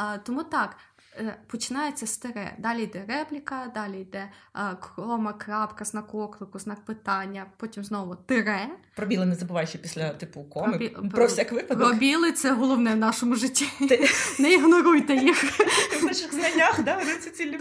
А, 0.00 0.18
Тому 0.18 0.44
так. 0.44 0.76
Е, 1.16 1.36
починається 1.46 2.06
з 2.06 2.16
тире, 2.16 2.54
далі 2.58 2.82
йде 2.82 3.04
репліка, 3.08 3.72
далі 3.74 4.00
йде 4.00 4.30
а, 4.52 4.74
крома, 4.74 5.32
крапка, 5.32 5.84
знак 5.84 6.14
оклику, 6.14 6.58
знак 6.58 6.84
питання, 6.84 7.46
потім 7.56 7.84
знову 7.84 8.14
тире. 8.14 8.68
Пробіли 8.96 9.26
не 9.26 9.34
забувай 9.34 9.66
ще 9.66 9.78
після 9.78 10.10
типу 10.10 10.44
коми. 10.44 10.68
Пробі... 10.68 11.10
Про 11.10 11.26
всяк 11.26 11.52
випадок. 11.52 11.88
Пробіли 11.88 12.32
це 12.32 12.52
головне 12.52 12.94
в 12.94 12.96
нашому 12.96 13.34
житті. 13.34 13.68
Ти... 13.88 14.08
Не 14.38 14.52
ігноруйте 14.54 15.14
їх. 15.14 15.44
В 16.00 16.04
наших 16.04 16.34
знаннях 16.34 16.82
да, 16.82 17.00
це 17.20 17.30
ці 17.30 17.58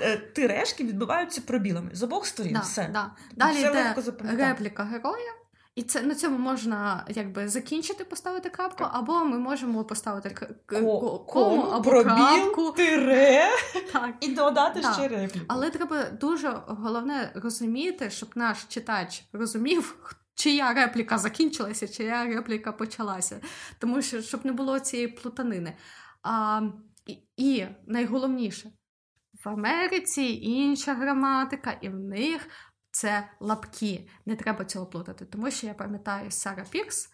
е, 0.00 0.16
тирешки 0.16 0.84
відбуваються 0.84 1.40
пробілами 1.40 1.90
з 1.92 2.02
обох 2.02 2.26
сторін. 2.26 2.52
Да, 2.52 2.60
все. 2.60 2.90
Да. 2.92 3.10
Далі 3.36 3.60
йде 3.60 3.94
репліка 4.36 4.84
героя. 4.84 5.45
І 5.76 5.82
це 5.82 6.02
на 6.02 6.14
цьому 6.14 6.38
можна 6.38 7.06
якби 7.08 7.48
закінчити, 7.48 8.04
поставити 8.04 8.50
крапку, 8.50 8.84
або 8.92 9.24
ми 9.24 9.38
можемо 9.38 9.84
поставити 9.84 10.30
к- 10.30 10.48
Ко- 10.66 11.18
кому 11.18 11.62
або 11.62 11.90
пробіл, 11.90 12.04
крапку. 12.14 12.72
тире 12.72 13.48
так. 13.92 14.10
і 14.20 14.28
додати 14.34 14.80
так. 14.80 14.94
ще 14.94 15.08
репліку. 15.08 15.44
Але 15.48 15.70
треба 15.70 16.04
дуже 16.10 16.60
головне 16.66 17.32
розуміти, 17.34 18.10
щоб 18.10 18.28
наш 18.34 18.64
читач 18.64 19.24
розумів, 19.32 19.96
чия 20.34 20.72
репліка 20.72 21.18
закінчилася, 21.18 21.88
чия 21.88 22.24
репліка 22.26 22.72
почалася. 22.72 23.40
Тому 23.78 24.02
що 24.02 24.22
щоб 24.22 24.46
не 24.46 24.52
було 24.52 24.78
цієї 24.80 25.08
плутанини. 25.08 25.76
А, 26.22 26.60
І, 27.06 27.18
і 27.36 27.66
найголовніше 27.86 28.70
В 29.44 29.48
Америці 29.48 30.22
інша 30.42 30.94
граматика, 30.94 31.78
і 31.80 31.88
в 31.88 31.94
них 31.94 32.48
це 32.96 33.28
лапки. 33.40 34.08
Не 34.26 34.36
треба 34.36 34.64
цього 34.64 34.86
плутати, 34.86 35.24
тому 35.24 35.50
що 35.50 35.66
я 35.66 35.74
пам'ятаю 35.74 36.30
Сара 36.30 36.64
Пірс. 36.70 37.10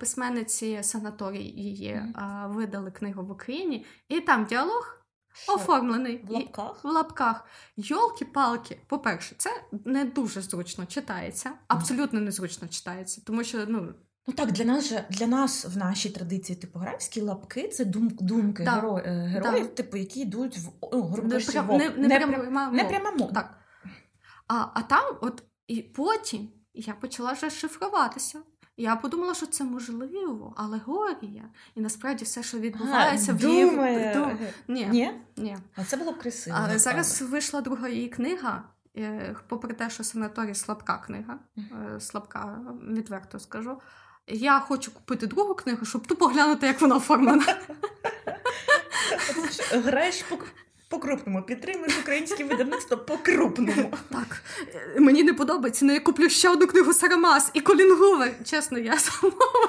Письменниці 0.00 0.78
санаторій 0.82 1.44
її 1.44 1.94
mm-hmm. 1.94 2.52
видали 2.52 2.90
книгу 2.90 3.24
в 3.26 3.30
Україні, 3.30 3.86
і 4.08 4.20
там 4.20 4.44
діалог 4.44 4.98
що? 5.32 5.54
оформлений 5.54 6.24
в 6.28 6.30
лапках. 6.30 6.84
в 6.84 6.88
лапках. 6.88 7.46
Йолки-палки. 7.76 8.80
По-перше, 8.86 9.34
це 9.38 9.50
не 9.84 10.04
дуже 10.04 10.42
зручно 10.42 10.86
читається, 10.86 11.50
абсолютно 11.68 12.20
незручно 12.20 12.68
читається, 12.68 13.22
тому 13.26 13.44
що 13.44 13.66
ну. 13.68 13.94
Ну 14.26 14.34
так, 14.34 14.52
для 14.52 14.64
нас 14.64 14.88
же 14.88 15.04
для 15.10 15.26
нас 15.26 15.64
в 15.64 15.76
нашій 15.76 16.10
традиції 16.10 16.56
типографські 16.56 17.20
лапки 17.20 17.68
це 17.68 17.84
дум, 17.84 18.08
думки 18.20 18.64
да. 18.64 18.70
геро, 18.70 18.98
е, 18.98 19.10
героїв, 19.10 19.66
да. 19.66 19.72
типу, 19.72 19.96
які 19.96 20.20
йдуть 20.20 20.58
в 20.58 20.70
ну, 20.92 21.02
грубо 21.02 21.28
не, 21.28 21.38
не, 21.38 21.90
не, 21.90 22.08
не, 22.26 22.70
не 22.72 22.84
пряма 22.84 23.10
мова. 23.10 23.32
Так. 23.32 23.61
А 24.52 24.66
а 24.74 24.82
там, 24.82 25.16
от 25.20 25.42
і 25.66 25.82
потім 25.82 26.48
я 26.74 26.94
почала 26.94 27.32
вже 27.32 27.50
шифруватися. 27.50 28.42
Я 28.76 28.96
подумала, 28.96 29.34
що 29.34 29.46
це 29.46 29.64
можливо, 29.64 30.54
алегорія. 30.56 31.44
І 31.74 31.80
насправді 31.80 32.24
все, 32.24 32.42
що 32.42 32.58
відбувається, 32.58 33.32
а, 33.32 33.34
в 33.34 33.40
її... 33.40 33.64
Дум... 34.14 34.38
Ні. 34.68 34.86
Ні? 34.86 35.20
Ні. 35.36 35.56
А 35.76 35.84
це 35.84 35.96
було 35.96 36.12
б 36.12 36.18
красиво. 36.18 36.56
Але 36.60 36.78
зараз 36.78 37.22
вийшла 37.22 37.60
друга 37.60 37.88
її 37.88 38.08
книга, 38.08 38.64
е, 38.96 39.36
попри 39.48 39.74
те, 39.74 39.90
що 39.90 40.04
санаторій 40.04 40.54
слабка 40.54 40.98
книга, 40.98 41.38
е, 41.58 42.00
слабка, 42.00 42.58
відверто 42.88 43.38
скажу. 43.38 43.80
Я 44.26 44.60
хочу 44.60 44.94
купити 44.94 45.26
другу 45.26 45.54
книгу, 45.54 45.86
щоб 45.86 46.06
тупо 46.06 46.26
глянути, 46.26 46.66
як 46.66 46.80
вона 46.80 46.96
оформлена. 46.96 47.56
Граєш 49.72 50.22
по-крупному. 50.92 51.42
Підтримуєш 51.42 51.98
українське 52.02 52.44
видавництво 52.44 52.96
по-крупному. 52.96 53.92
Так. 54.10 54.42
Мені 54.98 55.22
не 55.22 55.34
подобається, 55.34 55.84
але 55.84 55.94
я 55.94 56.00
куплю 56.00 56.28
ще 56.28 56.48
одну 56.50 56.66
книгу 56.66 56.92
Сарамас 56.92 57.50
і 57.54 57.60
Колінгувер. 57.60 58.32
Чесно, 58.44 58.78
я 58.78 58.98
замовила. 58.98 59.68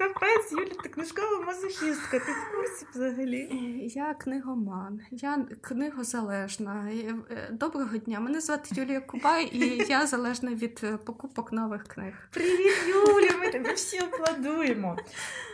Капець, 0.00 0.52
Юля, 0.52 0.82
ти 0.82 0.88
книжкова 0.88 1.40
мазохістка, 1.46 2.18
ти 2.18 2.32
в 2.32 2.56
курсі 2.56 2.86
взагалі. 2.94 3.48
Я 3.94 4.14
книгоман, 4.14 5.00
я 5.10 5.46
книгозалежна. 5.60 6.90
Е, 7.30 7.48
доброго 7.52 7.96
дня. 7.96 8.20
Мене 8.20 8.40
звати 8.40 8.70
Юлія 8.72 9.00
Кубай, 9.00 9.50
і 9.52 9.84
я 9.88 10.06
залежна 10.06 10.54
від 10.54 10.80
е, 10.82 10.96
покупок 10.96 11.52
нових 11.52 11.84
книг. 11.84 12.14
Привіт, 12.30 12.76
Юля! 12.88 13.36
Ми 13.40 13.50
тебе 13.50 13.72
всі 13.72 13.98
аплодуємо. 13.98 14.98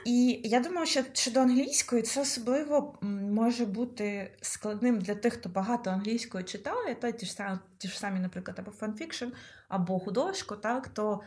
І 0.05 0.41
я 0.45 0.61
думаю, 0.61 0.87
що 0.87 1.03
щодо 1.13 1.41
англійської 1.41 2.03
це 2.03 2.21
особливо 2.21 2.99
може 3.33 3.67
бути 3.67 4.31
складним 4.41 4.99
для 4.99 5.15
тих, 5.15 5.33
хто 5.33 5.49
багато 5.49 5.91
англійської 5.91 6.45
читає, 6.45 6.95
та 6.95 7.13
ті 7.13 7.27
ж 7.27 7.33
самі, 7.33 7.59
ті 7.79 7.89
ж 7.89 7.99
самі, 7.99 8.21
наприклад, 8.21 8.59
або 8.59 8.71
fanfiction, 8.71 9.27
або 9.69 9.99
художку, 9.99 10.57
так 10.57 10.89
то. 10.89 11.21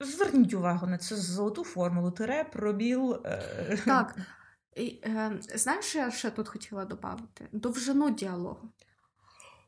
Зверніть 0.00 0.54
увагу 0.54 0.86
на 0.86 0.98
цю 0.98 1.16
золоту 1.16 1.64
формулу, 1.64 2.10
тире, 2.10 2.44
пробіл. 2.52 3.20
Е... 3.24 3.78
Так. 3.86 4.16
І, 4.76 5.00
е, 5.04 5.40
Знаєш, 5.54 5.84
що 5.84 5.98
я 5.98 6.10
ще 6.10 6.30
тут 6.30 6.48
хотіла 6.48 6.84
додати? 6.84 7.48
Довжину 7.52 8.10
діалогу. 8.10 8.68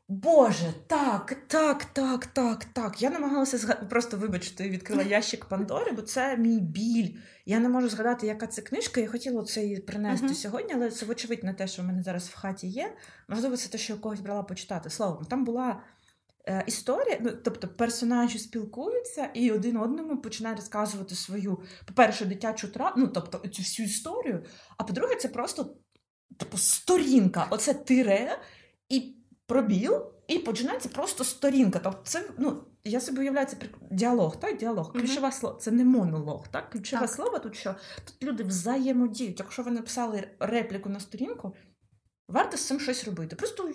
Боже, 0.09 0.73
так, 0.87 1.37
так, 1.47 1.85
так, 1.85 2.25
так, 2.25 2.65
так. 2.65 3.01
Я 3.01 3.09
намагалася 3.09 3.57
згадати, 3.57 3.85
просто 3.85 4.17
вибачте, 4.17 4.69
відкрила 4.69 5.03
ящик 5.09 5.45
Пандори, 5.45 5.91
бо 5.91 6.01
це 6.01 6.37
мій 6.37 6.59
біль. 6.59 7.15
Я 7.45 7.59
не 7.59 7.69
можу 7.69 7.89
згадати, 7.89 8.27
яка 8.27 8.47
це 8.47 8.61
книжка. 8.61 9.01
Я 9.01 9.07
хотіла 9.07 9.43
це 9.43 9.63
її 9.63 9.77
принести 9.77 10.27
uh-huh. 10.27 10.33
сьогодні, 10.33 10.73
але 10.73 10.91
це, 10.91 11.05
вочевидь, 11.05 11.43
не 11.43 11.53
те, 11.53 11.67
що 11.67 11.81
в 11.81 11.85
мене 11.85 12.03
зараз 12.03 12.29
в 12.29 12.35
хаті 12.35 12.67
є. 12.67 12.93
Можливо, 13.27 13.57
це 13.57 13.69
те, 13.69 13.77
що 13.77 13.93
я 13.93 13.99
когось 13.99 14.19
брала 14.19 14.43
почитати. 14.43 14.89
Словом, 14.89 15.25
там 15.25 15.45
була 15.45 15.81
історія, 16.67 17.17
ну 17.21 17.31
тобто 17.43 17.67
персонажі 17.67 18.39
спілкуються 18.39 19.29
і 19.33 19.51
один 19.51 19.77
одному 19.77 20.17
починає 20.17 20.55
розказувати 20.55 21.15
свою, 21.15 21.61
по-перше, 21.85 22.25
дитячу 22.25 22.67
травму, 22.67 23.03
ну 23.05 23.07
тобто 23.07 23.47
цю 23.47 23.61
всю 23.61 23.85
історію. 23.87 24.43
А 24.77 24.83
по-друге, 24.83 25.15
це 25.15 25.27
просто 25.27 25.75
типу, 26.37 26.57
сторінка. 26.57 27.47
Оце 27.49 27.73
тире 27.73 28.39
і 28.89 29.15
пробіл, 29.45 30.05
і 30.27 30.39
починається 30.39 30.89
просто 30.89 31.23
сторінка. 31.23 31.79
Тобто, 31.83 31.99
це 32.03 32.29
ну. 32.37 32.63
Я 32.83 32.99
собі 32.99 33.19
уявляю, 33.19 33.47
це 33.47 33.57
діалог, 33.91 34.39
так? 34.39 34.57
Діалог. 34.57 34.93
Ключове 34.93 35.27
mm-hmm. 35.27 35.31
слово. 35.31 35.55
Це 35.55 35.71
не 35.71 35.85
монолог, 35.85 36.47
так? 36.47 36.69
Ключове 36.69 37.01
так. 37.01 37.15
слово 37.15 37.39
тут 37.39 37.55
що 37.55 37.75
тут 38.05 38.23
люди 38.23 38.43
взаємодіють. 38.43 39.39
Якщо 39.39 39.63
ви 39.63 39.71
написали 39.71 40.27
репліку 40.39 40.89
на 40.89 40.99
сторінку, 40.99 41.55
варто 42.27 42.57
з 42.57 42.67
цим 42.67 42.79
щось 42.79 43.05
робити. 43.05 43.35
Просто 43.35 43.71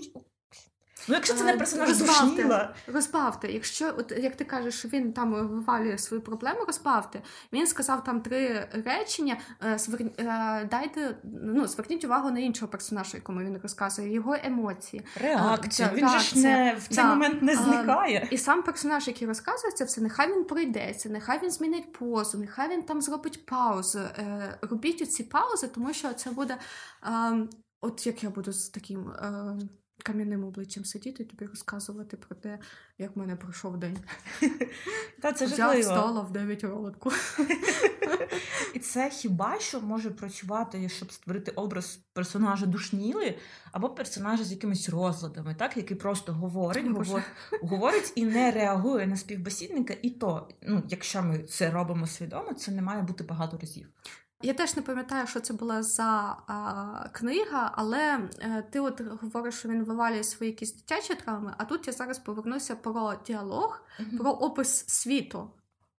Ну, 1.09 1.15
якщо 1.15 1.35
це 1.35 1.45
не 1.45 1.57
персонаж 1.57 1.89
розбавте, 1.89 2.25
душніла. 2.25 2.75
розбавте. 2.87 3.53
Якщо, 3.53 3.95
от 3.99 4.13
як 4.19 4.37
ти 4.37 4.45
кажеш, 4.45 4.75
що 4.75 4.89
він 4.89 5.13
там 5.13 5.33
вивалює 5.33 5.99
свою 5.99 6.23
проблему, 6.23 6.61
розбавте. 6.67 7.23
Він 7.53 7.67
сказав 7.67 8.05
там 8.05 8.21
три 8.21 8.69
речення. 8.85 9.37
Е, 9.65 9.79
звер... 9.79 10.01
Е, 10.19 10.69
дайте 10.71 11.17
ну, 11.43 11.67
зверніть 11.67 12.05
увагу 12.05 12.31
на 12.31 12.41
іншого 12.41 12.71
персонажа, 12.71 13.17
якому 13.17 13.41
він 13.41 13.59
розказує, 13.63 14.13
його 14.13 14.37
емоції. 14.45 15.03
Реакція. 15.21 15.91
Він 15.95 16.09
же 16.09 16.19
ж 16.19 16.39
не 16.39 16.75
в 16.79 16.89
цей 16.89 17.05
да. 17.05 17.11
момент 17.11 17.43
не 17.43 17.57
зникає. 17.57 18.29
І 18.31 18.39
сам 18.39 18.63
персонаж, 18.63 19.09
який 19.09 19.29
розказує 19.29 19.73
це 19.73 19.85
все, 19.85 20.01
нехай 20.01 20.33
він 20.33 20.45
пройдеться, 20.45 21.09
нехай 21.09 21.43
він 21.43 21.51
змінить 21.51 21.93
позу, 21.93 22.39
нехай 22.39 22.69
він 22.69 22.83
там 22.83 23.03
зробить 23.03 23.47
паузу. 23.47 23.99
Е, 23.99 24.59
робіть 24.63 25.13
ці 25.13 25.25
паузи, 25.25 25.69
тому 25.69 25.93
що 25.93 26.13
це 26.13 26.31
буде. 26.31 26.57
Ем, 27.07 27.49
от 27.81 28.07
як 28.07 28.23
я 28.23 28.31
буду 28.31 28.53
з 28.53 28.69
таким 28.69 29.13
ем, 29.23 29.69
кам'яним 30.03 30.45
обличчям 30.45 30.85
сидіти 30.85 31.23
і 31.23 31.27
тобі 31.27 31.47
розказувати 31.47 32.17
про 32.17 32.37
те, 32.37 32.59
як 32.99 33.17
в 33.17 33.19
мене 33.19 33.37
пройшов 33.37 33.79
день. 33.79 33.99
Та 35.21 35.33
це 35.33 35.47
Взяв, 35.47 35.81
встала 35.81 36.21
в 36.21 36.33
9 36.33 36.65
ранку. 36.65 37.13
І 38.75 38.79
це 38.79 39.11
хіба 39.11 39.61
що 39.61 39.81
може 39.81 40.11
працювати, 40.11 40.89
щоб 40.89 41.13
створити 41.13 41.51
образ 41.51 41.97
персонажа 42.13 42.67
душніли, 42.67 43.39
або 43.73 43.91
персонажа 43.91 44.45
з 44.45 44.53
якимись 44.53 44.89
розладами, 44.89 45.55
так, 45.55 45.77
який 45.77 45.97
просто 45.97 46.33
говорить, 46.33 46.87
говорить, 46.87 47.25
говорить 47.63 48.13
і 48.15 48.25
не 48.25 48.51
реагує 48.51 49.07
на 49.07 49.17
співбесідника. 49.17 49.95
І 50.03 50.11
то, 50.11 50.49
ну, 50.63 50.83
якщо 50.89 51.23
ми 51.23 51.39
це 51.39 51.71
робимо 51.71 52.07
свідомо, 52.07 52.55
це 52.55 52.73
не 52.73 52.83
має 52.83 53.03
бути 53.03 53.25
багато 53.25 53.59
разів. 53.59 53.89
Я 54.43 54.55
теж 54.55 54.77
не 54.77 54.83
пам'ятаю, 54.83 55.27
що 55.27 55.41
це 55.41 55.55
була 55.55 55.83
за 55.83 56.37
а, 56.47 57.09
книга, 57.13 57.73
але 57.75 58.19
е, 58.41 58.65
ти 58.71 58.81
от 58.81 59.01
говориш, 59.23 59.55
що 59.55 59.69
він 59.69 59.85
вивалює 59.85 60.25
свої 60.25 60.53
якісь 60.53 60.75
дитячі 60.75 61.15
травми, 61.15 61.55
а 61.59 61.65
тут 61.65 61.87
я 61.87 61.93
зараз 61.93 62.19
повернуся 62.19 62.77
про 62.77 63.15
діалог, 63.27 63.83
mm-hmm. 64.01 64.19
про 64.19 64.31
опис 64.31 64.85
світу. 64.89 65.51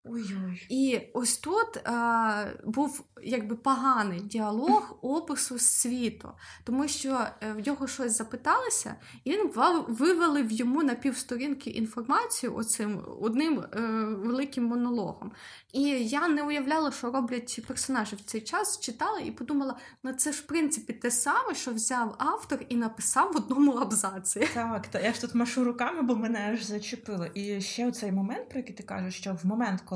Ой-ой. 0.05 0.65
І 0.69 1.01
ось 1.13 1.37
тут 1.37 1.77
а, 1.85 2.45
був 2.65 3.03
якби 3.23 3.55
поганий 3.55 4.19
діалог 4.19 4.97
опису 5.01 5.59
світу, 5.59 6.31
тому 6.63 6.87
що 6.87 7.27
е, 7.41 7.53
в 7.53 7.67
нього 7.67 7.87
щось 7.87 8.17
запиталися, 8.17 8.95
і 9.23 9.31
він 9.31 9.51
вивалив 9.87 10.51
йому 10.51 10.83
на 10.83 10.95
півсторінки 10.95 11.69
інформацію 11.69 12.55
оцим 12.55 13.01
одним 13.21 13.59
е, 13.59 13.79
великим 14.05 14.65
монологом. 14.65 15.31
І 15.73 15.81
я 16.07 16.27
не 16.27 16.43
уявляла, 16.43 16.91
що 16.91 17.11
роблять 17.11 17.59
персонажі 17.67 18.15
в 18.15 18.21
цей 18.21 18.41
час, 18.41 18.79
читала 18.79 19.19
і 19.19 19.31
подумала: 19.31 19.75
ну 20.03 20.13
це 20.13 20.31
ж 20.31 20.41
в 20.41 20.45
принципі 20.45 20.93
те 20.93 21.11
саме, 21.11 21.55
що 21.55 21.71
взяв 21.71 22.15
автор 22.17 22.59
і 22.69 22.75
написав 22.75 23.33
в 23.33 23.37
одному 23.37 23.71
абзаці. 23.71 24.47
Так, 24.53 24.87
та 24.87 24.99
я 24.99 25.13
ж 25.13 25.21
тут 25.21 25.35
машу 25.35 25.63
руками, 25.63 26.01
бо 26.01 26.15
мене 26.15 26.51
аж 26.53 26.63
зачепило. 26.63 27.25
І 27.25 27.61
ще 27.61 27.87
оцей 27.87 28.11
момент, 28.11 28.49
про 28.49 28.59
який 28.59 28.75
ти 28.75 28.83
кажеш, 28.83 29.17
що 29.17 29.37
в 29.43 29.45
момент, 29.45 29.81
коли 29.85 29.92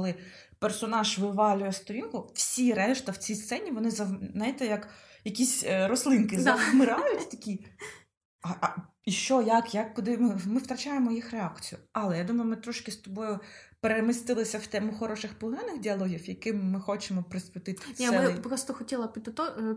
персонаж 0.59 1.19
вивалює 1.19 1.71
сторінку, 1.71 2.31
всі 2.33 2.73
решта 2.73 3.11
в 3.11 3.17
цій 3.17 3.35
сцені 3.35 3.71
вони 3.71 3.91
знаєте, 3.91 4.65
як 4.65 4.89
якісь 5.23 5.63
е, 5.63 5.87
рослинки 5.87 6.39
завмирають 6.39 7.29
такі. 7.29 7.65
А, 8.41 8.49
а, 8.61 8.75
І 9.05 9.11
що, 9.11 9.41
як, 9.41 9.75
як, 9.75 9.93
куди 9.93 10.17
ми 10.17 10.39
ми 10.45 10.59
втрачаємо 10.59 11.11
їх 11.11 11.31
реакцію. 11.31 11.81
Але 11.93 12.17
я 12.17 12.23
думаю, 12.23 12.49
ми 12.49 12.55
трошки 12.55 12.91
з 12.91 12.97
тобою 12.97 13.39
перемістилися 13.81 14.57
в 14.57 14.67
тему 14.67 14.93
хороших 14.99 15.33
поганих 15.33 15.79
діалогів, 15.79 16.29
яким 16.29 16.71
ми 16.71 16.79
хочемо 16.79 17.23
присвятити. 17.29 17.83
Ні, 17.99 18.11
Ми 18.11 18.33
просто 18.33 18.73
хотіла 18.73 19.07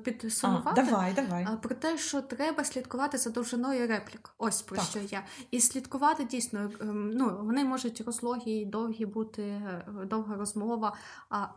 підсумувати 0.04 0.80
а, 0.80 0.84
давай, 0.84 1.12
давай. 1.14 1.46
про 1.62 1.74
те, 1.74 1.98
що 1.98 2.22
треба 2.22 2.64
слідкувати 2.64 3.18
за 3.18 3.30
довжиною 3.30 3.86
реплік. 3.86 4.30
Ось 4.38 4.62
про 4.62 4.76
так. 4.76 4.86
що 4.86 4.98
я. 5.10 5.24
І 5.50 5.60
слідкувати 5.60 6.24
дійсно, 6.24 6.70
ем, 6.80 7.10
ну 7.10 7.38
вони 7.42 7.64
можуть 7.64 8.00
розлогі, 8.00 8.64
довгі 8.64 9.06
бути, 9.06 9.42
е, 9.42 9.84
довга 10.04 10.36
розмова, 10.36 10.96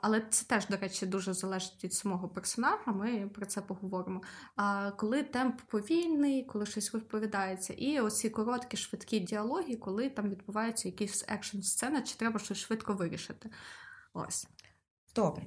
але 0.01 0.21
це 0.29 0.45
теж, 0.45 0.67
до 0.67 0.77
речі, 0.77 1.05
дуже 1.05 1.33
залежить 1.33 1.83
від 1.83 1.93
самого 1.93 2.27
персонажа. 2.27 2.77
Ми 2.85 3.29
про 3.35 3.45
це 3.45 3.61
поговоримо. 3.61 4.21
А 4.55 4.91
коли 4.91 5.23
темп 5.23 5.61
повільний, 5.61 6.43
коли 6.43 6.65
щось 6.65 6.93
розповідається, 6.93 7.73
і 7.73 7.99
оці 7.99 8.29
короткі, 8.29 8.77
швидкі 8.77 9.19
діалоги, 9.19 9.75
коли 9.75 10.09
там 10.09 10.29
відбувається 10.29 10.87
якісь 10.87 11.25
екшн 11.27 11.61
сцена 11.61 12.01
чи 12.01 12.15
треба 12.15 12.32
щось 12.39 12.57
швидко 12.57 12.93
вирішити. 12.93 13.49
Ось. 14.13 14.47
Добре. 15.15 15.43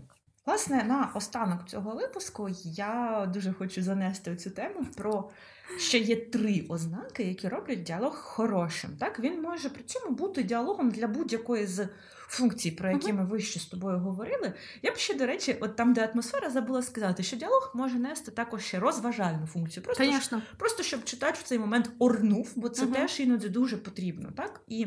Власне, 0.46 0.84
на 0.84 1.10
останок 1.14 1.68
цього 1.68 1.94
випуску 1.94 2.48
я 2.64 3.26
дуже 3.34 3.52
хочу 3.52 3.82
занести 3.82 4.36
цю 4.36 4.50
тему 4.50 4.86
про 4.96 5.30
що 5.78 5.98
є 5.98 6.16
три 6.16 6.66
ознаки, 6.68 7.22
які 7.22 7.48
роблять 7.48 7.82
діалог 7.82 8.16
хорошим. 8.16 8.90
Так, 9.00 9.20
він 9.20 9.42
може 9.42 9.70
при 9.70 9.82
цьому 9.82 10.14
бути 10.16 10.42
діалогом 10.42 10.90
для 10.90 11.06
будь-якої 11.06 11.66
з 11.66 11.88
функцій, 12.28 12.70
про 12.70 12.90
які 12.90 13.12
ми 13.12 13.24
вище 13.24 13.60
з 13.60 13.66
тобою 13.66 13.98
говорили. 13.98 14.52
Я 14.82 14.92
б 14.92 14.96
ще, 14.96 15.14
до 15.14 15.26
речі, 15.26 15.56
от 15.60 15.76
там, 15.76 15.94
де 15.94 16.10
атмосфера, 16.12 16.50
забула 16.50 16.82
сказати, 16.82 17.22
що 17.22 17.36
діалог 17.36 17.72
може 17.74 17.98
нести 17.98 18.30
також 18.30 18.64
ще 18.64 18.78
розважальну 18.78 19.46
функцію. 19.46 19.84
Просто 19.84 20.04
Конечно. 20.04 20.42
просто 20.56 20.82
щоб 20.82 21.04
читач 21.04 21.38
в 21.38 21.42
цей 21.42 21.58
момент 21.58 21.90
орнув, 21.98 22.52
бо 22.56 22.68
це 22.68 22.84
Мгм. 22.84 22.94
теж 22.94 23.20
іноді 23.20 23.48
дуже 23.48 23.76
потрібно. 23.76 24.32
Так? 24.36 24.60
І 24.68 24.86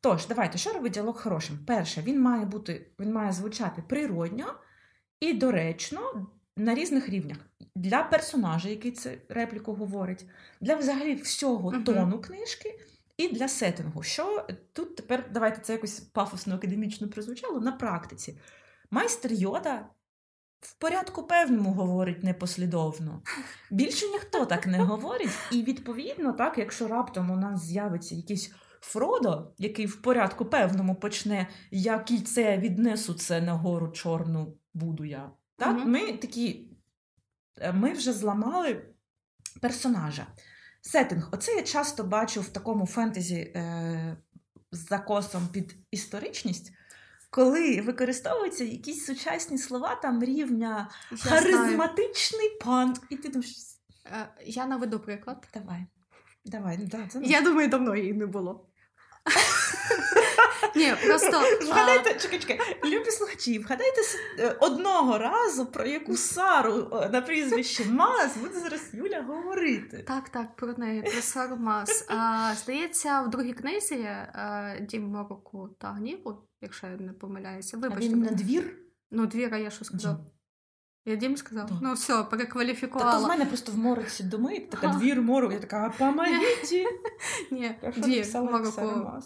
тож, 0.00 0.26
давайте, 0.26 0.58
що 0.58 0.72
робить 0.72 0.92
діалог 0.92 1.22
хорошим? 1.22 1.58
Перше, 1.66 2.02
він 2.02 2.20
має 2.20 2.44
бути, 2.44 2.90
він 3.00 3.12
має 3.12 3.32
звучати 3.32 3.82
природньо 3.88 4.54
і 5.20 5.32
доречно 5.34 6.26
на 6.56 6.74
різних 6.74 7.08
рівнях. 7.08 7.38
Для 7.74 8.02
персонажа, 8.02 8.68
який 8.68 8.92
це 8.92 9.18
репліку 9.28 9.74
говорить, 9.74 10.26
для 10.60 10.74
взагалі 10.76 11.14
всього 11.14 11.70
Мгм. 11.70 11.84
тону 11.84 12.20
книжки. 12.20 12.80
І 13.16 13.28
для 13.28 13.48
сеттингу, 13.48 14.02
що 14.02 14.46
тут 14.72 14.96
тепер 14.96 15.30
давайте 15.32 15.60
це 15.60 15.72
якось 15.72 16.00
пафосно 16.00 16.54
академічно 16.54 17.08
прозвучало 17.08 17.60
на 17.60 17.72
практиці. 17.72 18.38
Майстер 18.90 19.32
Йода 19.32 19.86
в 20.60 20.74
порядку 20.74 21.22
певному 21.22 21.72
говорить 21.72 22.24
непослідовно. 22.24 23.22
Більше 23.70 24.06
ніхто 24.08 24.46
так 24.46 24.66
не 24.66 24.78
говорить. 24.78 25.38
І 25.52 25.62
відповідно, 25.62 26.32
так, 26.32 26.58
якщо 26.58 26.88
раптом 26.88 27.30
у 27.30 27.36
нас 27.36 27.60
з'явиться 27.62 28.14
якийсь 28.14 28.52
Фродо, 28.80 29.52
який 29.58 29.86
в 29.86 30.02
порядку 30.02 30.44
певному 30.44 30.94
почне 30.94 31.48
я 31.70 31.98
кільце 31.98 32.58
віднесу 32.58 33.14
це 33.14 33.40
на 33.40 33.52
гору 33.54 33.88
чорну 33.88 34.56
буду 34.74 35.04
я. 35.04 35.30
Так, 35.56 35.76
Мгм. 35.76 35.90
ми 35.90 36.12
такі, 36.12 36.70
е, 37.60 37.72
ми 37.72 37.92
вже 37.92 38.12
зламали 38.12 38.82
персонажа. 39.60 40.26
Сеттинг. 40.80 41.28
Оце 41.32 41.52
я 41.54 41.62
часто 41.62 42.04
бачу 42.04 42.40
в 42.40 42.48
такому 42.48 42.86
фентезі 42.86 43.34
е, 43.36 44.16
з 44.72 44.78
закосом 44.88 45.48
під 45.52 45.76
історичність, 45.90 46.72
коли 47.30 47.80
використовуються 47.80 48.64
якісь 48.64 49.06
сучасні 49.06 49.58
слова 49.58 49.94
там 49.94 50.24
рівня 50.24 50.90
Я 51.10 51.16
знаю. 51.16 51.42
харизматичний 51.42 52.48
пан. 52.64 52.96
І 53.10 53.16
ти 53.16 53.28
думаєш, 53.28 53.56
Е, 54.06 54.28
Я 54.46 54.66
наведу 54.66 55.00
приклад. 55.00 55.48
давай, 55.54 55.86
давай, 56.48 56.76
да, 56.76 56.98
це 57.08 57.20
Я 57.22 57.40
думаю, 57.40 57.68
давно 57.68 57.96
її 57.96 58.12
не 58.12 58.26
було. 58.26 58.64
Ні, 60.76 60.94
просто 61.06 61.36
а, 61.62 61.64
Вгадайте, 61.64 62.14
чекай, 62.14 62.38
чекай, 62.38 62.60
любі 62.84 63.10
слухачі, 63.10 63.58
вгадайте 63.58 64.00
е, 64.38 64.56
одного 64.60 65.18
разу, 65.18 65.66
про 65.66 65.86
яку 65.86 66.16
Сару 66.16 66.88
е, 66.92 67.08
на 67.08 67.20
прізвище 67.20 67.84
Мас 67.84 68.36
буде 68.36 68.60
зараз 68.60 68.90
Юля 68.92 69.22
говорити. 69.22 70.04
так, 70.06 70.28
так, 70.28 70.56
про 70.56 70.72
неї, 70.72 71.02
про 71.02 71.22
Сару 71.22 71.56
Мас. 71.56 72.06
А, 72.08 72.54
Здається, 72.54 73.22
в 73.22 73.30
другій 73.30 73.52
книзі 73.52 73.94
е, 73.94 74.86
Дім 74.90 75.02
мороку 75.10 75.68
та 75.78 75.92
гніву, 75.92 76.36
якщо 76.60 76.86
я 76.86 76.96
не 76.96 77.12
помиляюся. 77.12 77.76
А 77.76 77.80
Вибачте. 77.80 78.08
він 78.08 78.20
на 78.22 78.30
двір? 78.30 78.76
Ну, 79.10 79.26
двіра, 79.26 79.58
я 79.58 79.70
що 79.70 79.84
сказав? 79.84 80.16
Я 81.08 81.16
Дім 81.16 81.36
сказав? 81.36 81.68
Так. 81.68 81.78
Ну, 81.82 81.92
все, 81.92 82.22
Та 82.98 83.12
то 83.12 83.24
в 83.24 83.28
мене 83.28 83.44
просто 83.46 83.72
в 83.72 83.78
мороці 83.78 84.22
домить, 84.22 84.70
така 84.70 84.88
двір 84.88 85.22
морок, 85.22 85.52
я 85.52 85.58
така, 85.58 85.94
помогіть. 85.98 86.72
Ні, 87.50 87.74
двір 87.96 88.26
мороку, 88.34 89.22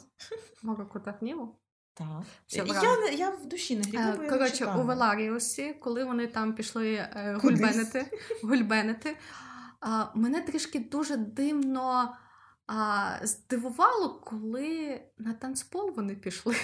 мороку 0.63 1.01
та 1.01 1.15
гніву. 1.21 1.59
Так. 1.95 2.07
Все 2.47 2.59
Я, 2.59 3.11
я 3.11 3.31
в 3.31 3.47
душі 3.47 3.77
не 3.77 3.83
гріху, 3.83 4.03
Е, 4.03 4.19
не 4.19 4.29
Коротше, 4.29 4.75
у 4.79 4.83
Веларіусі, 4.83 5.77
коли 5.81 6.05
вони 6.05 6.27
там 6.27 6.53
пішли 6.53 6.93
е, 6.93 7.39
гульбенити, 7.43 8.07
гульбенити, 8.43 9.17
мене 10.15 10.41
трішки 10.41 10.79
дуже 10.79 11.17
димно 11.17 12.17
а, 12.75 13.19
здивувало, 13.23 14.21
коли 14.25 15.01
на 15.19 15.33
танцпол 15.33 15.93
вони 15.97 16.15
пішли. 16.15 16.57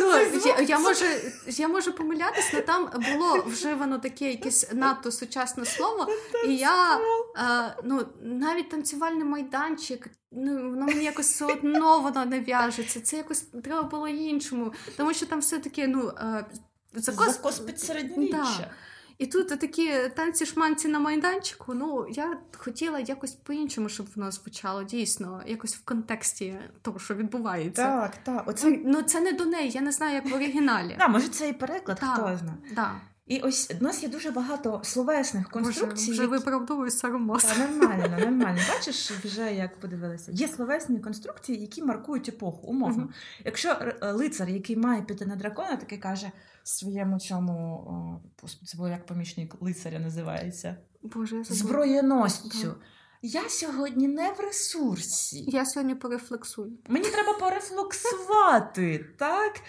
Ну, 0.00 0.62
я, 0.62 0.78
можу, 0.78 1.04
я 1.46 1.68
можу 1.68 1.92
помилятись, 1.92 2.50
але 2.52 2.62
там 2.62 2.90
було 3.12 3.42
вживано 3.46 3.98
таке 3.98 4.30
якесь 4.30 4.72
надто 4.72 5.12
сучасне 5.12 5.64
слово, 5.64 6.08
і 6.46 6.56
я 6.56 6.96
е, 6.96 7.76
ну, 7.84 8.06
навіть 8.22 8.68
танцювальний 8.70 9.24
майданчик, 9.24 10.08
ну 10.32 10.70
воно 10.70 10.86
мені 10.86 11.04
якось 11.04 11.32
все 11.32 11.44
одно 11.44 12.00
воно 12.00 12.24
не 12.24 12.40
в'яжеться. 12.40 13.00
Це 13.00 13.16
якось 13.16 13.40
треба 13.40 13.82
було 13.82 14.08
іншому, 14.08 14.72
тому 14.96 15.14
що 15.14 15.26
там 15.26 15.40
все-таки 15.40 15.86
ну. 15.86 16.08
Е, 16.08 16.46
закос... 16.94 17.58
Під 17.58 17.80
середньовіччя. 17.80 18.70
І 19.18 19.26
тут 19.26 19.48
такі 19.48 19.92
танці-шманці 20.16 20.88
на 20.88 20.98
майданчику. 20.98 21.74
Ну, 21.74 22.06
я 22.10 22.38
хотіла 22.56 22.98
якось 22.98 23.32
по-іншому, 23.32 23.88
щоб 23.88 24.06
воно 24.16 24.30
звучало 24.30 24.84
дійсно, 24.84 25.42
якось 25.46 25.76
в 25.76 25.84
контексті 25.84 26.58
того, 26.82 26.98
що 26.98 27.14
відбувається. 27.14 27.82
Так, 27.84 28.16
так. 28.24 28.42
Оце... 28.46 28.78
Ну, 28.84 29.02
це 29.02 29.20
не 29.20 29.32
до 29.32 29.44
неї, 29.44 29.70
я 29.70 29.80
не 29.80 29.92
знаю, 29.92 30.14
як 30.14 30.30
в 30.30 30.34
оригіналі. 30.34 30.96
Да, 30.98 31.08
може, 31.08 31.28
це 31.28 31.48
і 31.48 31.52
переклад, 31.52 32.00
Так. 32.00 32.12
хто 32.12 32.22
знає. 32.22 32.90
І 33.26 33.40
ось 33.40 33.70
у 33.80 33.84
нас 33.84 34.02
є 34.02 34.08
дуже 34.08 34.30
багато 34.30 34.80
словесних 34.84 35.48
конструкцій. 35.48 36.10
вже 36.10 36.22
які- 36.22 36.30
виправдовую 36.30 36.90
Саромос. 36.90 37.44
Та 37.44 37.58
нормально, 37.58 38.18
нормально. 38.20 38.58
Бачиш, 38.74 39.10
вже 39.10 39.54
як 39.54 39.80
подивилися. 39.80 40.32
Є 40.34 40.48
словесні 40.48 41.00
конструкції, 41.00 41.60
які 41.60 41.82
маркують 41.82 42.28
епоху, 42.28 42.66
умовно. 42.66 43.08
Якщо 43.44 43.68
е, 43.70 44.12
лицар, 44.12 44.48
який 44.48 44.76
має 44.76 45.02
піти 45.02 45.26
на 45.26 45.36
дракона, 45.36 45.76
такий 45.76 45.98
каже 45.98 46.30
своєму 46.68 47.18
цьому 47.18 48.20
господи, 48.42 48.66
це 48.66 48.76
було 48.76 48.88
як 48.88 49.06
помічник 49.06 49.54
лицаря 49.60 49.98
називається. 49.98 50.76
Боже, 51.02 51.36
я. 51.36 51.44
Зброєносцю. 51.44 52.74
Я 53.22 53.48
сьогодні 53.48 54.08
не 54.08 54.32
в 54.32 54.40
ресурсі. 54.40 55.44
Я 55.48 55.66
сьогодні 55.66 55.94
порефлексую. 55.94 56.78
Мені 56.88 57.10
треба 57.10 57.32
порефлексувати, 57.38 58.98
так? 59.18 59.60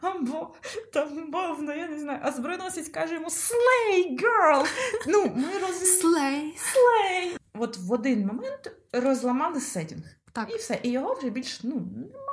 Або 0.00 0.54
там 0.92 1.30
мовно, 1.30 1.74
я 1.74 1.88
не 1.88 1.98
знаю. 1.98 2.20
А 2.22 2.32
збройносець 2.32 2.88
каже 2.88 3.14
йому 3.14 3.28
Slay, 3.28 4.20
girl! 4.20 4.66
Ну, 5.06 5.24
ми 5.24 5.58
розуміємо. 5.58 6.00
Слей. 6.00 6.58
Слей! 6.58 7.36
От 7.54 7.78
в 7.78 7.92
один 7.92 8.26
момент 8.26 8.72
розламали 8.92 9.60
сеттінг. 9.60 10.04
Так. 10.32 10.50
І 10.50 10.56
все. 10.56 10.80
І 10.82 10.90
його 10.90 11.14
вже 11.14 11.30
більш 11.30 11.62
ну, 11.62 11.74
нема. 11.74 12.32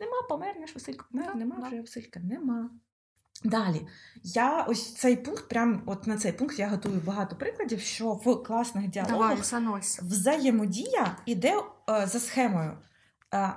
Нема, 0.00 0.22
помер 0.28 0.60
наш 0.60 0.74
Василько, 0.74 1.06
помер, 1.12 1.36
нема 1.36 1.66
вже 1.66 1.80
Василька, 1.80 2.20
нема. 2.20 2.70
Далі, 3.44 3.86
я 4.22 4.62
ось 4.62 4.94
цей 4.94 5.16
пункт, 5.16 5.48
прям 5.48 5.82
от 5.86 6.06
на 6.06 6.16
цей 6.18 6.32
пункт 6.32 6.58
я 6.58 6.68
готую 6.68 7.00
багато 7.06 7.36
прикладів, 7.36 7.80
що 7.80 8.12
в 8.12 8.42
класних 8.42 8.88
діалогах 8.88 9.50
Давай, 9.50 9.82
взаємодія 10.02 11.16
іде 11.26 11.54
е, 11.90 12.06
за 12.06 12.20
схемою 12.20 12.78
е, 13.34 13.54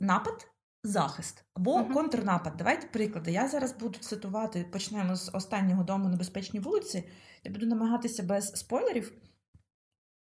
напад, 0.00 0.48
захист 0.84 1.44
або 1.54 1.78
Мгм. 1.78 1.94
контрнапад. 1.94 2.54
Давайте 2.56 2.86
приклади. 2.86 3.32
Я 3.32 3.48
зараз 3.48 3.72
буду 3.72 3.98
цитувати, 3.98 4.66
почнемо 4.72 5.16
з 5.16 5.30
останнього 5.34 5.84
дому 5.84 6.08
на 6.08 6.16
безпечній 6.16 6.60
вулиці. 6.60 7.08
Я 7.44 7.52
буду 7.52 7.66
намагатися 7.66 8.22
без 8.22 8.52
спойлерів. 8.52 9.12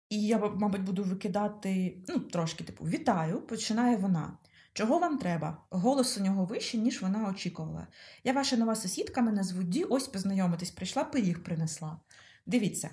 І 0.10 0.28
я, 0.28 0.38
мабуть, 0.38 0.84
буду 0.84 1.04
викидати 1.04 2.04
ну, 2.08 2.20
трошки, 2.20 2.64
типу, 2.64 2.84
вітаю, 2.84 3.42
починає 3.42 3.98
вона. 3.98 4.38
Чого 4.74 5.00
вам 5.00 5.18
треба? 5.18 5.58
Голос 5.70 6.18
у 6.18 6.24
нього 6.24 6.46
вищий, 6.46 6.80
ніж 6.80 7.02
вона 7.02 7.30
очікувала. 7.30 7.88
Я 8.24 8.34
ваша 8.34 8.58
нова 8.58 8.76
сусідка, 8.76 9.22
мене 9.22 9.44
звуть 9.44 9.70
Ді, 9.70 9.84
ось 9.84 10.08
познайомитись, 10.08 10.72
прийшла, 10.72 11.04
пиріг 11.04 11.44
принесла. 11.44 12.00
Дивіться, 12.46 12.90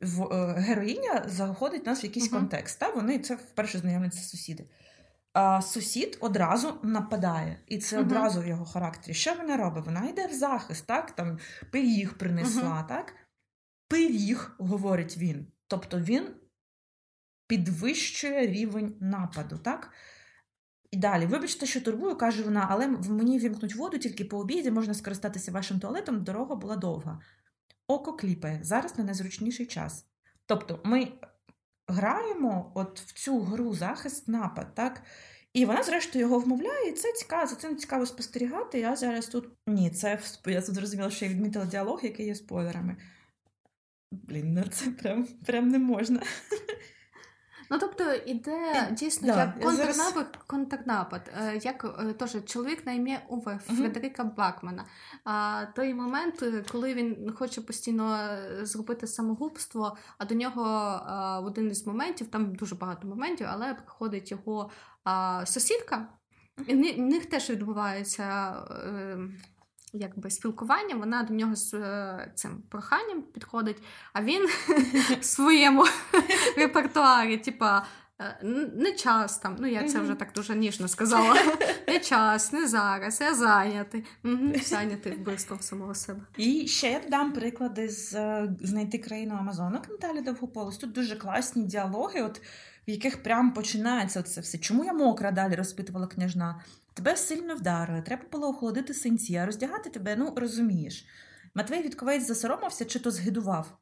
в, 0.00 0.22
е, 0.34 0.54
героїня 0.60 1.24
заходить 1.26 1.86
нас 1.86 2.02
в 2.02 2.04
якийсь 2.04 2.30
Мгм. 2.32 2.40
контекст. 2.40 2.78
Та? 2.80 2.90
Вони 2.90 3.18
це 3.18 3.34
вперше 3.34 3.78
знайомляться 3.78 4.22
сусіди. 4.22 4.68
А 5.32 5.62
сусід 5.62 6.18
одразу 6.20 6.78
нападає, 6.82 7.60
і 7.66 7.78
це 7.78 7.96
Мгм. 7.96 8.06
одразу 8.06 8.40
в 8.40 8.46
його 8.46 8.64
характері. 8.64 9.14
Що 9.14 9.34
вона 9.34 9.56
робить? 9.56 9.84
Вона 9.86 10.08
йде 10.08 10.26
в 10.26 10.32
захист, 10.32 10.86
так? 10.86 11.10
Там 11.10 11.38
пиріг 11.70 12.18
принесла, 12.18 12.82
так? 12.82 13.14
Пиріг, 13.88 14.54
говорить 14.58 15.16
він. 15.18 15.46
Тобто 15.66 16.00
він 16.00 16.26
підвищує 17.46 18.46
рівень 18.46 18.94
нападу, 19.00 19.58
так? 19.58 19.90
І 20.92 20.96
далі, 20.96 21.26
вибачте, 21.26 21.66
що 21.66 21.80
турбую, 21.80 22.16
каже 22.16 22.42
вона, 22.42 22.66
але 22.70 22.88
мені 22.88 23.38
вімкнуть 23.38 23.74
воду 23.74 23.98
тільки 23.98 24.24
по 24.24 24.38
обіді, 24.38 24.70
можна 24.70 24.94
скористатися 24.94 25.52
вашим 25.52 25.80
туалетом, 25.80 26.24
дорога 26.24 26.54
була 26.54 26.76
довга. 26.76 27.20
Око 27.86 28.12
кліпає, 28.12 28.60
зараз 28.62 28.98
не 28.98 29.04
найзручніший 29.04 29.66
час. 29.66 30.06
Тобто 30.46 30.80
ми 30.84 31.12
граємо 31.88 32.72
от 32.74 33.00
в 33.00 33.12
цю 33.12 33.40
гру 33.40 33.74
захист-напад, 33.74 34.74
так? 34.74 35.02
І 35.52 35.64
вона, 35.64 35.82
зрештою, 35.82 36.24
його 36.24 36.38
вмовляє, 36.38 36.88
і 36.88 36.92
це 36.92 37.12
цікаво, 37.12 37.46
за 37.46 37.54
цим 37.56 37.76
цікаво 37.76 38.06
спостерігати. 38.06 38.80
Я 38.80 38.96
зараз 38.96 39.26
тут. 39.26 39.48
Ні, 39.66 39.90
це 39.90 40.18
я 40.46 40.60
зрозуміла, 40.60 41.10
що 41.10 41.24
я 41.24 41.30
відмітила 41.30 41.66
діалог, 41.66 42.00
який 42.02 42.26
є 42.26 42.34
спойлерами. 42.34 42.96
Блін, 44.12 44.54
ну 44.54 44.64
це 44.70 44.90
прям, 44.90 45.28
прям 45.46 45.68
не 45.68 45.78
можна. 45.78 46.22
Ну 47.72 47.78
тобто 47.78 48.12
іде 48.12 48.88
І- 48.90 48.94
дійсно 48.94 49.28
да, 49.28 49.38
як 49.38 49.60
контрнапад, 49.60 50.38
контрнапад, 50.46 51.30
Е, 51.38 51.60
як 51.62 51.98
теж 52.18 52.36
чоловік 52.46 52.86
на 52.86 52.92
ім'я 52.92 53.22
Уве. 53.28 53.58
Фредерика 53.64 54.24
Бакмана. 54.24 54.84
А 55.24 55.64
той 55.76 55.94
момент, 55.94 56.42
е, 56.42 56.64
коли 56.72 56.94
він 56.94 57.32
хоче 57.38 57.60
постійно 57.60 58.16
е, 58.16 58.66
зробити 58.66 59.06
самогубство, 59.06 59.96
а 60.18 60.24
до 60.24 60.34
нього 60.34 60.62
в 61.42 61.46
один 61.46 61.70
із 61.70 61.86
моментів, 61.86 62.28
там 62.28 62.54
дуже 62.54 62.74
багато 62.74 63.08
моментів, 63.08 63.46
але 63.50 63.74
приходить 63.74 64.30
його 64.30 64.70
а, 65.04 65.46
сусідка. 65.46 66.08
І 66.66 66.74
в 66.74 66.98
них 66.98 67.26
теж 67.26 67.50
відбувається. 67.50 68.54
Якби 69.92 70.30
спілкування, 70.30 70.94
вона 70.96 71.22
до 71.22 71.34
нього 71.34 71.56
з 71.56 71.74
е, 71.74 72.32
цим 72.34 72.62
проханням 72.68 73.22
підходить, 73.22 73.82
а 74.12 74.22
він 74.22 74.46
в 75.20 75.24
своєму 75.24 75.84
репертуарі, 76.56 77.36
типа. 77.36 77.86
е, 78.20 78.38
Не 78.76 78.92
час 78.92 79.38
там, 79.38 79.56
ну 79.60 79.66
я 79.66 79.84
це 79.88 80.00
вже 80.00 80.14
так 80.14 80.32
дуже 80.34 80.56
ніжно 80.56 80.88
сказала. 80.88 81.34
Не 81.88 81.98
час, 81.98 82.52
не 82.52 82.66
зараз, 82.68 83.20
я 83.20 83.34
зайнятий. 83.34 84.04
Угу, 84.24 84.52
зайнятий 84.62 85.12
вбивством 85.12 85.60
самого 85.60 85.94
себе. 85.94 86.20
І 86.36 86.66
ще 86.66 86.90
я 86.90 87.00
дам 87.08 87.32
приклади 87.32 87.88
з 87.88 88.14
е, 88.14 88.48
знайти 88.60 88.98
країну 88.98 89.34
Амазонок 89.34 89.88
Наталі 89.88 90.20
Довгополос. 90.20 90.78
Тут 90.78 90.92
дуже 90.92 91.16
класні 91.16 91.64
діалоги, 91.64 92.22
от 92.22 92.42
в 92.88 92.90
яких 92.90 93.22
прям 93.22 93.52
починається 93.52 94.22
це 94.22 94.40
все. 94.40 94.58
Чому 94.58 94.84
я 94.84 94.92
мокра 94.92 95.30
далі 95.30 95.54
розпитувала 95.54 96.06
княжна? 96.06 96.60
Тебе 96.94 97.16
сильно 97.16 97.54
вдарили, 97.54 98.02
треба 98.02 98.22
було 98.32 98.48
охолодити 98.48 98.94
синці, 98.94 99.36
а 99.36 99.46
роздягати 99.46 99.90
тебе, 99.90 100.16
ну 100.16 100.34
розумієш. 100.36 101.06
Матвей 101.54 101.82
Вітковець 101.82 102.26
засоромився 102.26 102.84
чи 102.84 102.98
то 102.98 103.10
згидував. 103.10 103.78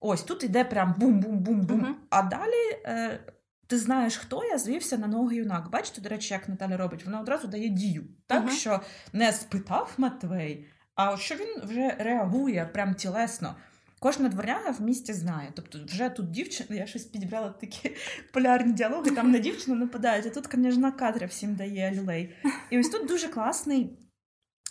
Ось 0.00 0.22
тут 0.22 0.44
іде 0.44 0.64
прям 0.64 0.94
бум-бум-бум-бум. 0.98 1.78
Мгм. 1.80 1.96
А 2.10 2.22
далі 2.22 2.80
е, 2.84 3.20
ти 3.66 3.78
знаєш, 3.78 4.16
хто 4.16 4.44
я 4.44 4.58
звівся 4.58 4.98
на 4.98 5.06
ноги 5.06 5.36
юнак. 5.36 5.70
Бачите, 5.70 6.00
до 6.00 6.08
речі, 6.08 6.34
як 6.34 6.48
Наталя 6.48 6.76
робить? 6.76 7.04
Вона 7.04 7.20
одразу 7.20 7.48
дає 7.48 7.68
дію. 7.68 8.04
Так 8.26 8.44
Мгм. 8.44 8.52
що 8.52 8.80
не 9.12 9.32
спитав 9.32 9.92
Матвей, 9.96 10.66
а 10.94 11.16
що 11.16 11.34
він 11.34 11.60
вже 11.64 11.96
реагує 11.98 12.70
прям 12.72 12.94
тілесно. 12.94 13.56
Кожна 14.02 14.28
дворяга 14.28 14.70
в 14.70 14.82
місті 14.82 15.12
знає. 15.12 15.52
Тобто, 15.56 15.78
вже 15.86 16.08
тут 16.08 16.30
дівчина, 16.30 16.80
я 16.80 16.86
щось 16.86 17.04
підібрала 17.04 17.50
такі 17.50 17.96
полярні 18.32 18.72
діалоги, 18.72 19.10
там 19.10 19.30
на 19.30 19.38
дівчину 19.38 19.76
нападають, 19.76 20.26
а 20.26 20.30
тут 20.30 20.46
княжна 20.46 20.92
Катря 20.92 21.26
всім 21.26 21.54
дає 21.54 21.94
люлей. 22.00 22.34
І 22.70 22.78
ось 22.78 22.88
тут 22.88 23.08
дуже 23.08 23.28
класний 23.28 23.98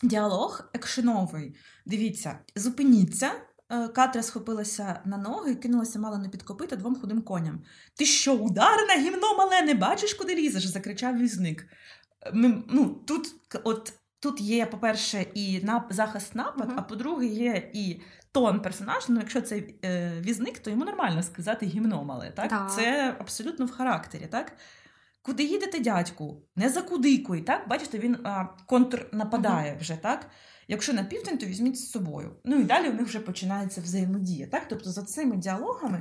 діалог 0.03 0.69
екшеновий. 0.73 1.55
Дивіться, 1.85 2.39
зупиніться. 2.55 3.31
Е, 3.71 3.87
Катря 3.87 4.23
схопилася 4.23 5.01
на 5.05 5.17
ноги 5.17 5.51
і 5.51 5.55
кинулася 5.55 5.99
мало 5.99 6.17
не 6.17 6.29
під 6.29 6.43
копита 6.43 6.75
двом 6.75 6.95
худим 6.95 7.21
коням. 7.21 7.63
Ти 7.95 8.05
що, 8.05 8.33
ударена 8.33 8.95
гімно 8.97 9.37
мале, 9.37 9.61
не 9.61 9.73
бачиш, 9.73 10.13
куди 10.13 10.35
лізеш? 10.35 10.65
закричав 10.65 11.17
візник. 11.17 11.65
Ми, 12.33 12.63
ну, 12.67 12.85
тут, 13.07 13.35
от, 13.63 13.93
тут 14.19 14.41
є, 14.41 14.65
по-перше, 14.65 15.25
і 15.33 15.59
нап, 15.63 15.87
захист 15.89 16.35
напад, 16.35 16.67
Мгм. 16.67 16.75
а 16.79 16.81
по-друге, 16.81 17.25
є 17.25 17.69
і 17.73 18.01
тон 18.31 18.59
персонажа. 18.59 19.05
Ну, 19.09 19.19
якщо 19.19 19.41
це 19.41 19.63
е, 19.85 20.13
візник, 20.21 20.59
то 20.59 20.69
йому 20.69 20.85
нормально 20.85 21.23
сказати 21.23 21.65
гімно 21.65 22.03
мале. 22.03 22.31
Так? 22.35 22.49
Так. 22.49 22.71
Це 22.71 23.15
абсолютно 23.19 23.65
в 23.65 23.71
характері. 23.71 24.27
Так? 24.31 24.53
Куди 25.21 25.43
їдете, 25.43 25.79
дядьку? 25.79 26.41
Не 26.55 26.69
закудикуй, 26.69 27.41
так? 27.41 27.67
Бачите, 27.67 27.97
він 27.99 28.17
а, 28.23 28.45
контрнападає 28.65 29.77
вже, 29.79 29.95
так? 29.95 30.29
Якщо 30.67 30.93
на 30.93 31.03
південь, 31.03 31.37
то 31.37 31.45
візьміть 31.45 31.79
з 31.79 31.91
собою. 31.91 32.35
Ну 32.45 32.59
і 32.59 32.63
далі 32.63 32.89
у 32.89 32.93
них 32.93 33.07
вже 33.07 33.19
починається 33.19 33.81
взаємодія. 33.81 34.47
Так? 34.47 34.67
Тобто 34.69 34.91
за 34.91 35.03
цими 35.03 35.37
діалогами 35.37 35.99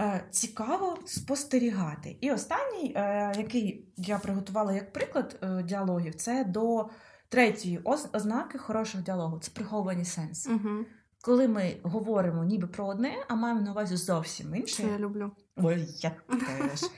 е, 0.00 0.24
цікаво 0.30 0.98
спостерігати. 1.06 2.16
І 2.20 2.30
останній, 2.32 2.92
е, 2.96 3.32
який 3.38 3.88
я 3.96 4.18
приготувала 4.18 4.72
як 4.72 4.92
приклад 4.92 5.38
е, 5.42 5.62
діалогів, 5.62 6.14
це 6.14 6.44
до 6.44 6.88
третьої 7.28 7.80
ознаки 8.12 8.58
хорошого 8.58 9.04
діалогу 9.04 9.38
це 9.38 9.50
приховані 9.54 10.04
сенси. 10.04 10.50
Угу. 10.50 10.84
Коли 11.20 11.48
ми 11.48 11.76
говоримо 11.82 12.44
ніби 12.44 12.66
про 12.66 12.86
одне, 12.86 13.24
а 13.28 13.34
маємо 13.34 13.60
на 13.60 13.70
увазі 13.70 13.96
зовсім 13.96 14.54
інше. 14.54 14.82
Це 14.82 14.88
я 14.88 14.98
люблю. 14.98 15.30
Ой, 15.56 15.86
я 16.00 16.10
теж. 16.10 16.80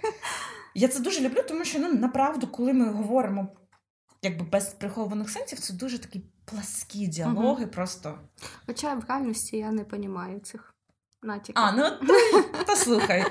Я 0.75 0.89
це 0.89 1.01
дуже 1.01 1.21
люблю, 1.21 1.43
тому 1.49 1.65
що 1.65 1.79
ну, 1.79 1.93
направду, 1.93 2.47
коли 2.47 2.73
ми 2.73 2.91
говоримо 2.91 3.49
якби 4.23 4.45
без 4.45 4.69
прихованих 4.69 5.31
сенсів, 5.31 5.59
це 5.59 5.73
дуже 5.73 5.99
такі 5.99 6.25
пласкі 6.45 7.07
діалоги, 7.07 7.67
просто. 7.67 8.19
Хоча 8.67 8.95
в 8.95 9.05
реальності 9.09 9.57
я 9.57 9.71
не 9.71 9.85
розумію 9.91 10.41
цих 10.41 10.75
натяків. 11.23 11.55
А, 11.57 11.73
ну 11.73 11.85
то, 12.07 12.65
то 12.65 12.77
слухай. 12.77 13.25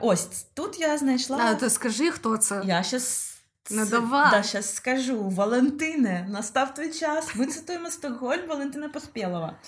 Ось 0.00 0.26
тут 0.54 0.80
я 0.80 0.98
знайшла. 0.98 1.38
А, 1.38 1.54
то 1.54 1.70
скажи, 1.70 2.10
хто 2.10 2.36
це. 2.36 2.62
Я 2.64 2.82
щас. 2.82 3.31
Ну, 3.70 3.86
давай. 3.86 4.30
Да, 4.30 4.42
щас 4.42 4.74
скажу. 4.74 5.28
Валентине, 5.28 6.26
настав 6.30 6.74
твій 6.74 6.92
час. 6.92 7.34
Ми 7.34 7.46
цитуємо 7.46 7.90
Стокгольм 7.90 8.48
Валентина 8.48 8.88
Поспєлова. 8.88 9.58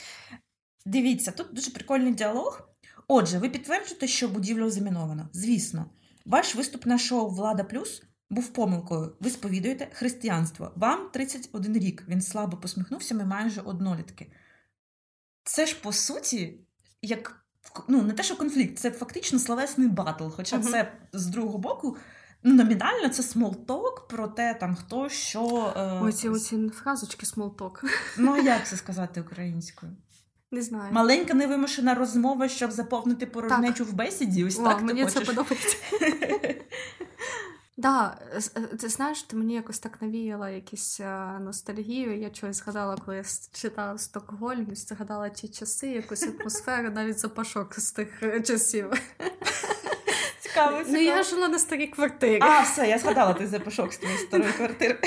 Дивіться, 0.87 1.31
тут 1.31 1.47
дуже 1.53 1.71
прикольний 1.71 2.15
діалог. 2.15 2.69
Отже, 3.09 3.39
ви 3.39 3.49
підтверджуєте, 3.49 4.07
що 4.07 4.29
будівлю 4.29 4.71
заміновано. 4.71 5.29
Звісно, 5.33 5.91
ваш 6.27 6.55
виступ 6.55 6.87
на 6.87 6.99
шоу 6.99 7.29
Влада 7.29 7.65
Плюс 7.65 8.03
був 8.31 8.49
помилкою. 8.49 9.17
Ви 9.21 9.31
сповідуєте 9.31 9.89
християнство. 9.93 10.73
Вам 10.77 11.11
31 11.13 11.79
рік. 11.79 12.05
Він 12.09 12.23
слабо 12.23 12.57
посміхнувся, 12.57 13.15
ми 13.15 13.25
майже 13.25 13.61
однолітки. 13.61 14.33
Це 15.45 15.67
ж 15.67 15.81
по 15.83 15.93
суті, 15.93 16.59
як 17.03 17.45
ну, 17.89 18.03
не 18.03 18.13
те, 18.13 18.23
що 18.23 18.37
конфлікт, 18.37 18.79
це 18.79 18.91
фактично 18.91 19.39
словесний 19.39 19.89
батл. 19.89 20.29
Хоча 20.29 20.57
Мгм. 20.57 20.69
це 20.69 20.93
з 21.13 21.27
другого 21.27 21.59
боку, 21.59 21.97
номінально 22.45 23.09
це 23.09 23.23
small 23.23 23.71
talk 23.71 24.09
про 24.09 24.29
те, 24.29 24.55
там 24.55 24.75
хто 24.77 25.09
що. 25.09 25.73
Е, 25.77 26.01
Оці 26.03 26.29
оці 26.29 26.69
фразочки 26.69 27.27
small 27.27 27.56
talk. 27.56 27.85
Ну, 28.19 28.37
як 28.37 28.67
це 28.67 28.77
сказати 28.77 29.21
українською? 29.21 29.93
Не 30.51 30.63
знаю. 30.63 30.93
Маленька 30.93 31.35
невимушена 31.35 31.95
розмова, 31.95 32.49
щоб 32.49 32.73
заповнити 32.73 33.27
порожнечу 33.27 33.85
в 33.85 33.93
бесіді. 33.93 34.45
Ось 34.45 34.59
О, 34.59 34.63
так 34.65 34.79
ти 34.79 34.85
мені 34.85 35.07
це 35.07 35.21
подобається. 35.21 35.77
З- 38.39 38.51
е, 38.57 38.61
ти 38.61 38.89
знаєш, 38.89 39.23
ти 39.23 39.37
мені 39.37 39.55
якось 39.55 39.79
так 39.79 40.03
навіяла 40.03 40.51
якусь 40.51 41.01
е, 41.01 41.39
ностальгію. 41.41 42.21
Я 42.21 42.31
чогось 42.31 42.57
згадала, 42.57 42.97
коли 43.05 43.17
я 43.17 43.25
читала 43.53 43.99
Стокгольм, 43.99 44.67
згадала 44.75 45.29
ті 45.29 45.49
часи, 45.49 45.89
якусь 45.89 46.29
атмосферу, 46.41 46.91
навіть 46.91 47.19
запашок 47.19 47.81
з 47.81 47.93
тих 47.93 48.23
е, 48.23 48.41
часів. 48.41 48.91
Цікаво, 50.55 50.83
Ну 50.89 50.99
я 50.99 51.23
жила 51.23 51.49
на 51.49 51.59
старій 51.59 51.87
квартирі. 51.87 52.39
А, 52.43 52.61
все, 52.61 52.89
я 52.89 52.99
згадала 52.99 53.33
той 53.33 53.47
запашок 53.47 53.93
з 53.93 53.99
твоєї 53.99 54.19
старої 54.21 54.53
квартири. 54.53 54.99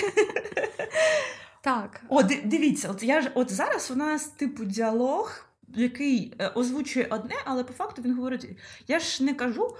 Так. 1.61 2.01
О, 2.09 2.23
дивіться, 2.23 2.89
от 2.91 3.03
я 3.03 3.21
ж 3.21 3.31
от 3.35 3.51
зараз 3.51 3.91
у 3.91 3.95
нас 3.95 4.25
типу 4.25 4.65
діалог, 4.65 5.31
який 5.75 6.33
е, 6.39 6.47
озвучує 6.55 7.07
одне, 7.09 7.35
але 7.45 7.63
по 7.63 7.73
факту 7.73 8.01
він 8.01 8.15
говорить: 8.15 8.47
я 8.87 8.99
ж 8.99 9.23
не 9.23 9.33
кажу. 9.33 9.75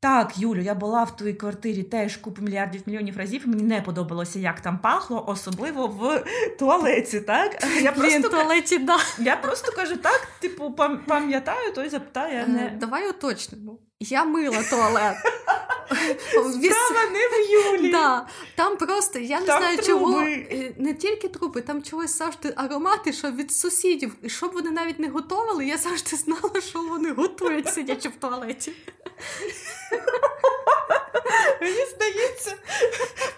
Так, 0.00 0.38
Юлю, 0.38 0.60
я 0.60 0.74
була 0.74 1.04
в 1.04 1.16
твоїй 1.16 1.34
квартирі 1.34 1.82
теж 1.82 2.16
купу 2.16 2.42
мільярдів 2.42 2.82
мільйонів 2.86 3.16
разів. 3.16 3.42
і 3.44 3.48
Мені 3.48 3.62
не 3.62 3.82
подобалося, 3.82 4.38
як 4.38 4.60
там 4.60 4.78
пахло, 4.78 5.24
особливо 5.28 5.86
в 5.86 6.24
туалеті. 6.58 7.20
Так 7.20 7.64
я 7.82 7.92
Блін, 7.92 8.22
просто, 8.22 8.28
туалеті, 8.28 8.78
да. 8.78 8.96
я 9.18 9.36
просто 9.36 9.72
кажу 9.72 9.96
так, 9.96 10.28
типу, 10.40 10.72
пам'ятаю, 11.06 11.72
той 11.72 11.88
запитає. 11.88 12.44
Е, 12.44 12.46
Не... 12.46 12.70
Давай 12.80 13.10
уточнимо. 13.10 13.78
Я 14.00 14.24
мила 14.24 14.62
туалет. 14.70 15.16
Справа 15.88 17.10
не 17.12 17.28
в 17.28 17.50
Юлі. 17.50 17.90
Да, 17.90 18.26
там 18.54 18.76
просто 18.76 19.18
я 19.18 19.40
не 19.40 19.46
Там 19.46 19.58
знаю, 19.58 19.78
труби. 19.78 19.86
чого 19.86 20.20
е, 20.20 20.74
не 20.78 20.94
тільки 20.94 21.28
трупи, 21.28 21.60
там 21.60 21.82
чогось 21.82 22.18
завжди 22.18 22.52
аромати, 22.56 23.12
що 23.12 23.30
від 23.30 23.52
сусідів. 23.52 24.14
І 24.22 24.28
щоб 24.28 24.52
вони 24.52 24.70
навіть 24.70 24.98
не 24.98 25.08
готували, 25.08 25.66
я 25.66 25.76
завжди 25.76 26.16
знала, 26.16 26.60
що 26.68 26.82
вони 26.82 27.12
готують, 27.12 27.68
сидячи 27.68 28.08
в 28.08 28.16
туалеті. 28.16 28.72
Мені 31.60 31.86
здається, 31.96 32.54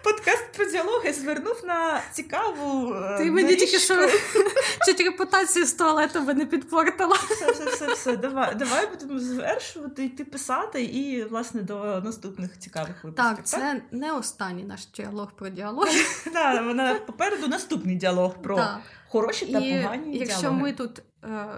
подкаст 0.02 0.44
про 0.56 0.64
діалоги 0.64 1.12
звернув 1.12 1.61
на 1.64 2.02
цікаву. 2.12 2.94
е, 2.94 3.18
Ти 3.18 3.30
мені 3.30 3.56
тільки 3.56 3.78
що 3.78 3.94
чуть 4.87 5.00
репутацію 5.00 5.66
з 5.66 5.72
туалету 5.72 6.20
би 6.20 6.35
не 6.35 6.46
підпортила. 6.46 7.16
Все, 7.30 7.50
все, 7.52 7.64
все, 7.64 7.87
все. 7.92 8.16
Давай, 8.16 8.54
давай 8.54 8.87
будемо 8.87 9.18
завершувати, 9.20 10.04
йти 10.04 10.24
писати 10.24 10.83
і, 10.83 11.24
власне, 11.24 11.62
до 11.62 12.00
наступних 12.04 12.59
цікавих 12.59 13.04
випусків. 13.04 13.37
Так, 13.37 13.46
це 13.46 13.83
не 13.90 14.12
останній 14.12 14.64
наш 14.64 14.87
діалог 14.87 15.33
про 15.37 15.48
діалоги. 15.48 15.90
Да, 16.33 16.62
вона 16.62 16.94
попереду 16.94 17.48
наступний 17.48 17.96
діалог 17.96 18.42
про 18.42 18.66
хороші 19.09 19.46
та 19.46 19.59
І 19.59 19.83
погані 19.83 20.18
якщо 20.18 20.40
діалоги. 20.40 20.62
ми 20.62 20.72
тут 20.72 21.02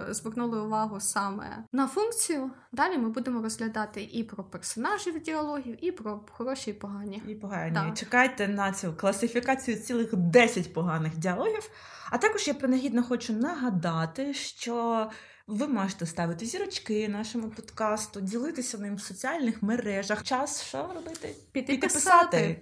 звернули 0.09 0.61
увагу 0.61 0.99
саме 0.99 1.63
на 1.71 1.87
функцію. 1.87 2.51
Далі 2.71 2.97
ми 2.97 3.09
будемо 3.09 3.41
розглядати 3.41 4.09
і 4.11 4.23
про 4.23 4.43
персонажів 4.43 5.21
діалогів, 5.21 5.85
і 5.85 5.91
про 5.91 6.21
хороші 6.31 6.71
і 6.71 6.73
погані. 6.73 7.23
І 7.27 7.35
погані. 7.35 7.75
Так. 7.75 7.97
Чекайте 7.97 8.47
на 8.47 8.71
цю 8.71 8.93
класифікацію 8.93 9.77
цілих 9.77 10.15
10 10.15 10.73
поганих 10.73 11.17
діалогів. 11.17 11.69
А 12.09 12.17
також 12.17 12.47
я 12.47 12.53
принагідно 12.53 13.03
хочу 13.03 13.33
нагадати, 13.33 14.33
що 14.33 15.07
ви 15.47 15.67
можете 15.67 16.05
ставити 16.05 16.45
зірочки 16.45 17.09
нашому 17.09 17.49
подкасту, 17.49 18.21
ділитися 18.21 18.77
ним 18.77 18.95
в 18.95 19.01
соціальних 19.01 19.63
мережах. 19.63 20.23
Час 20.23 20.63
що 20.63 20.91
робити? 20.95 21.35
Піти 21.51 21.77
писати. 21.77 22.61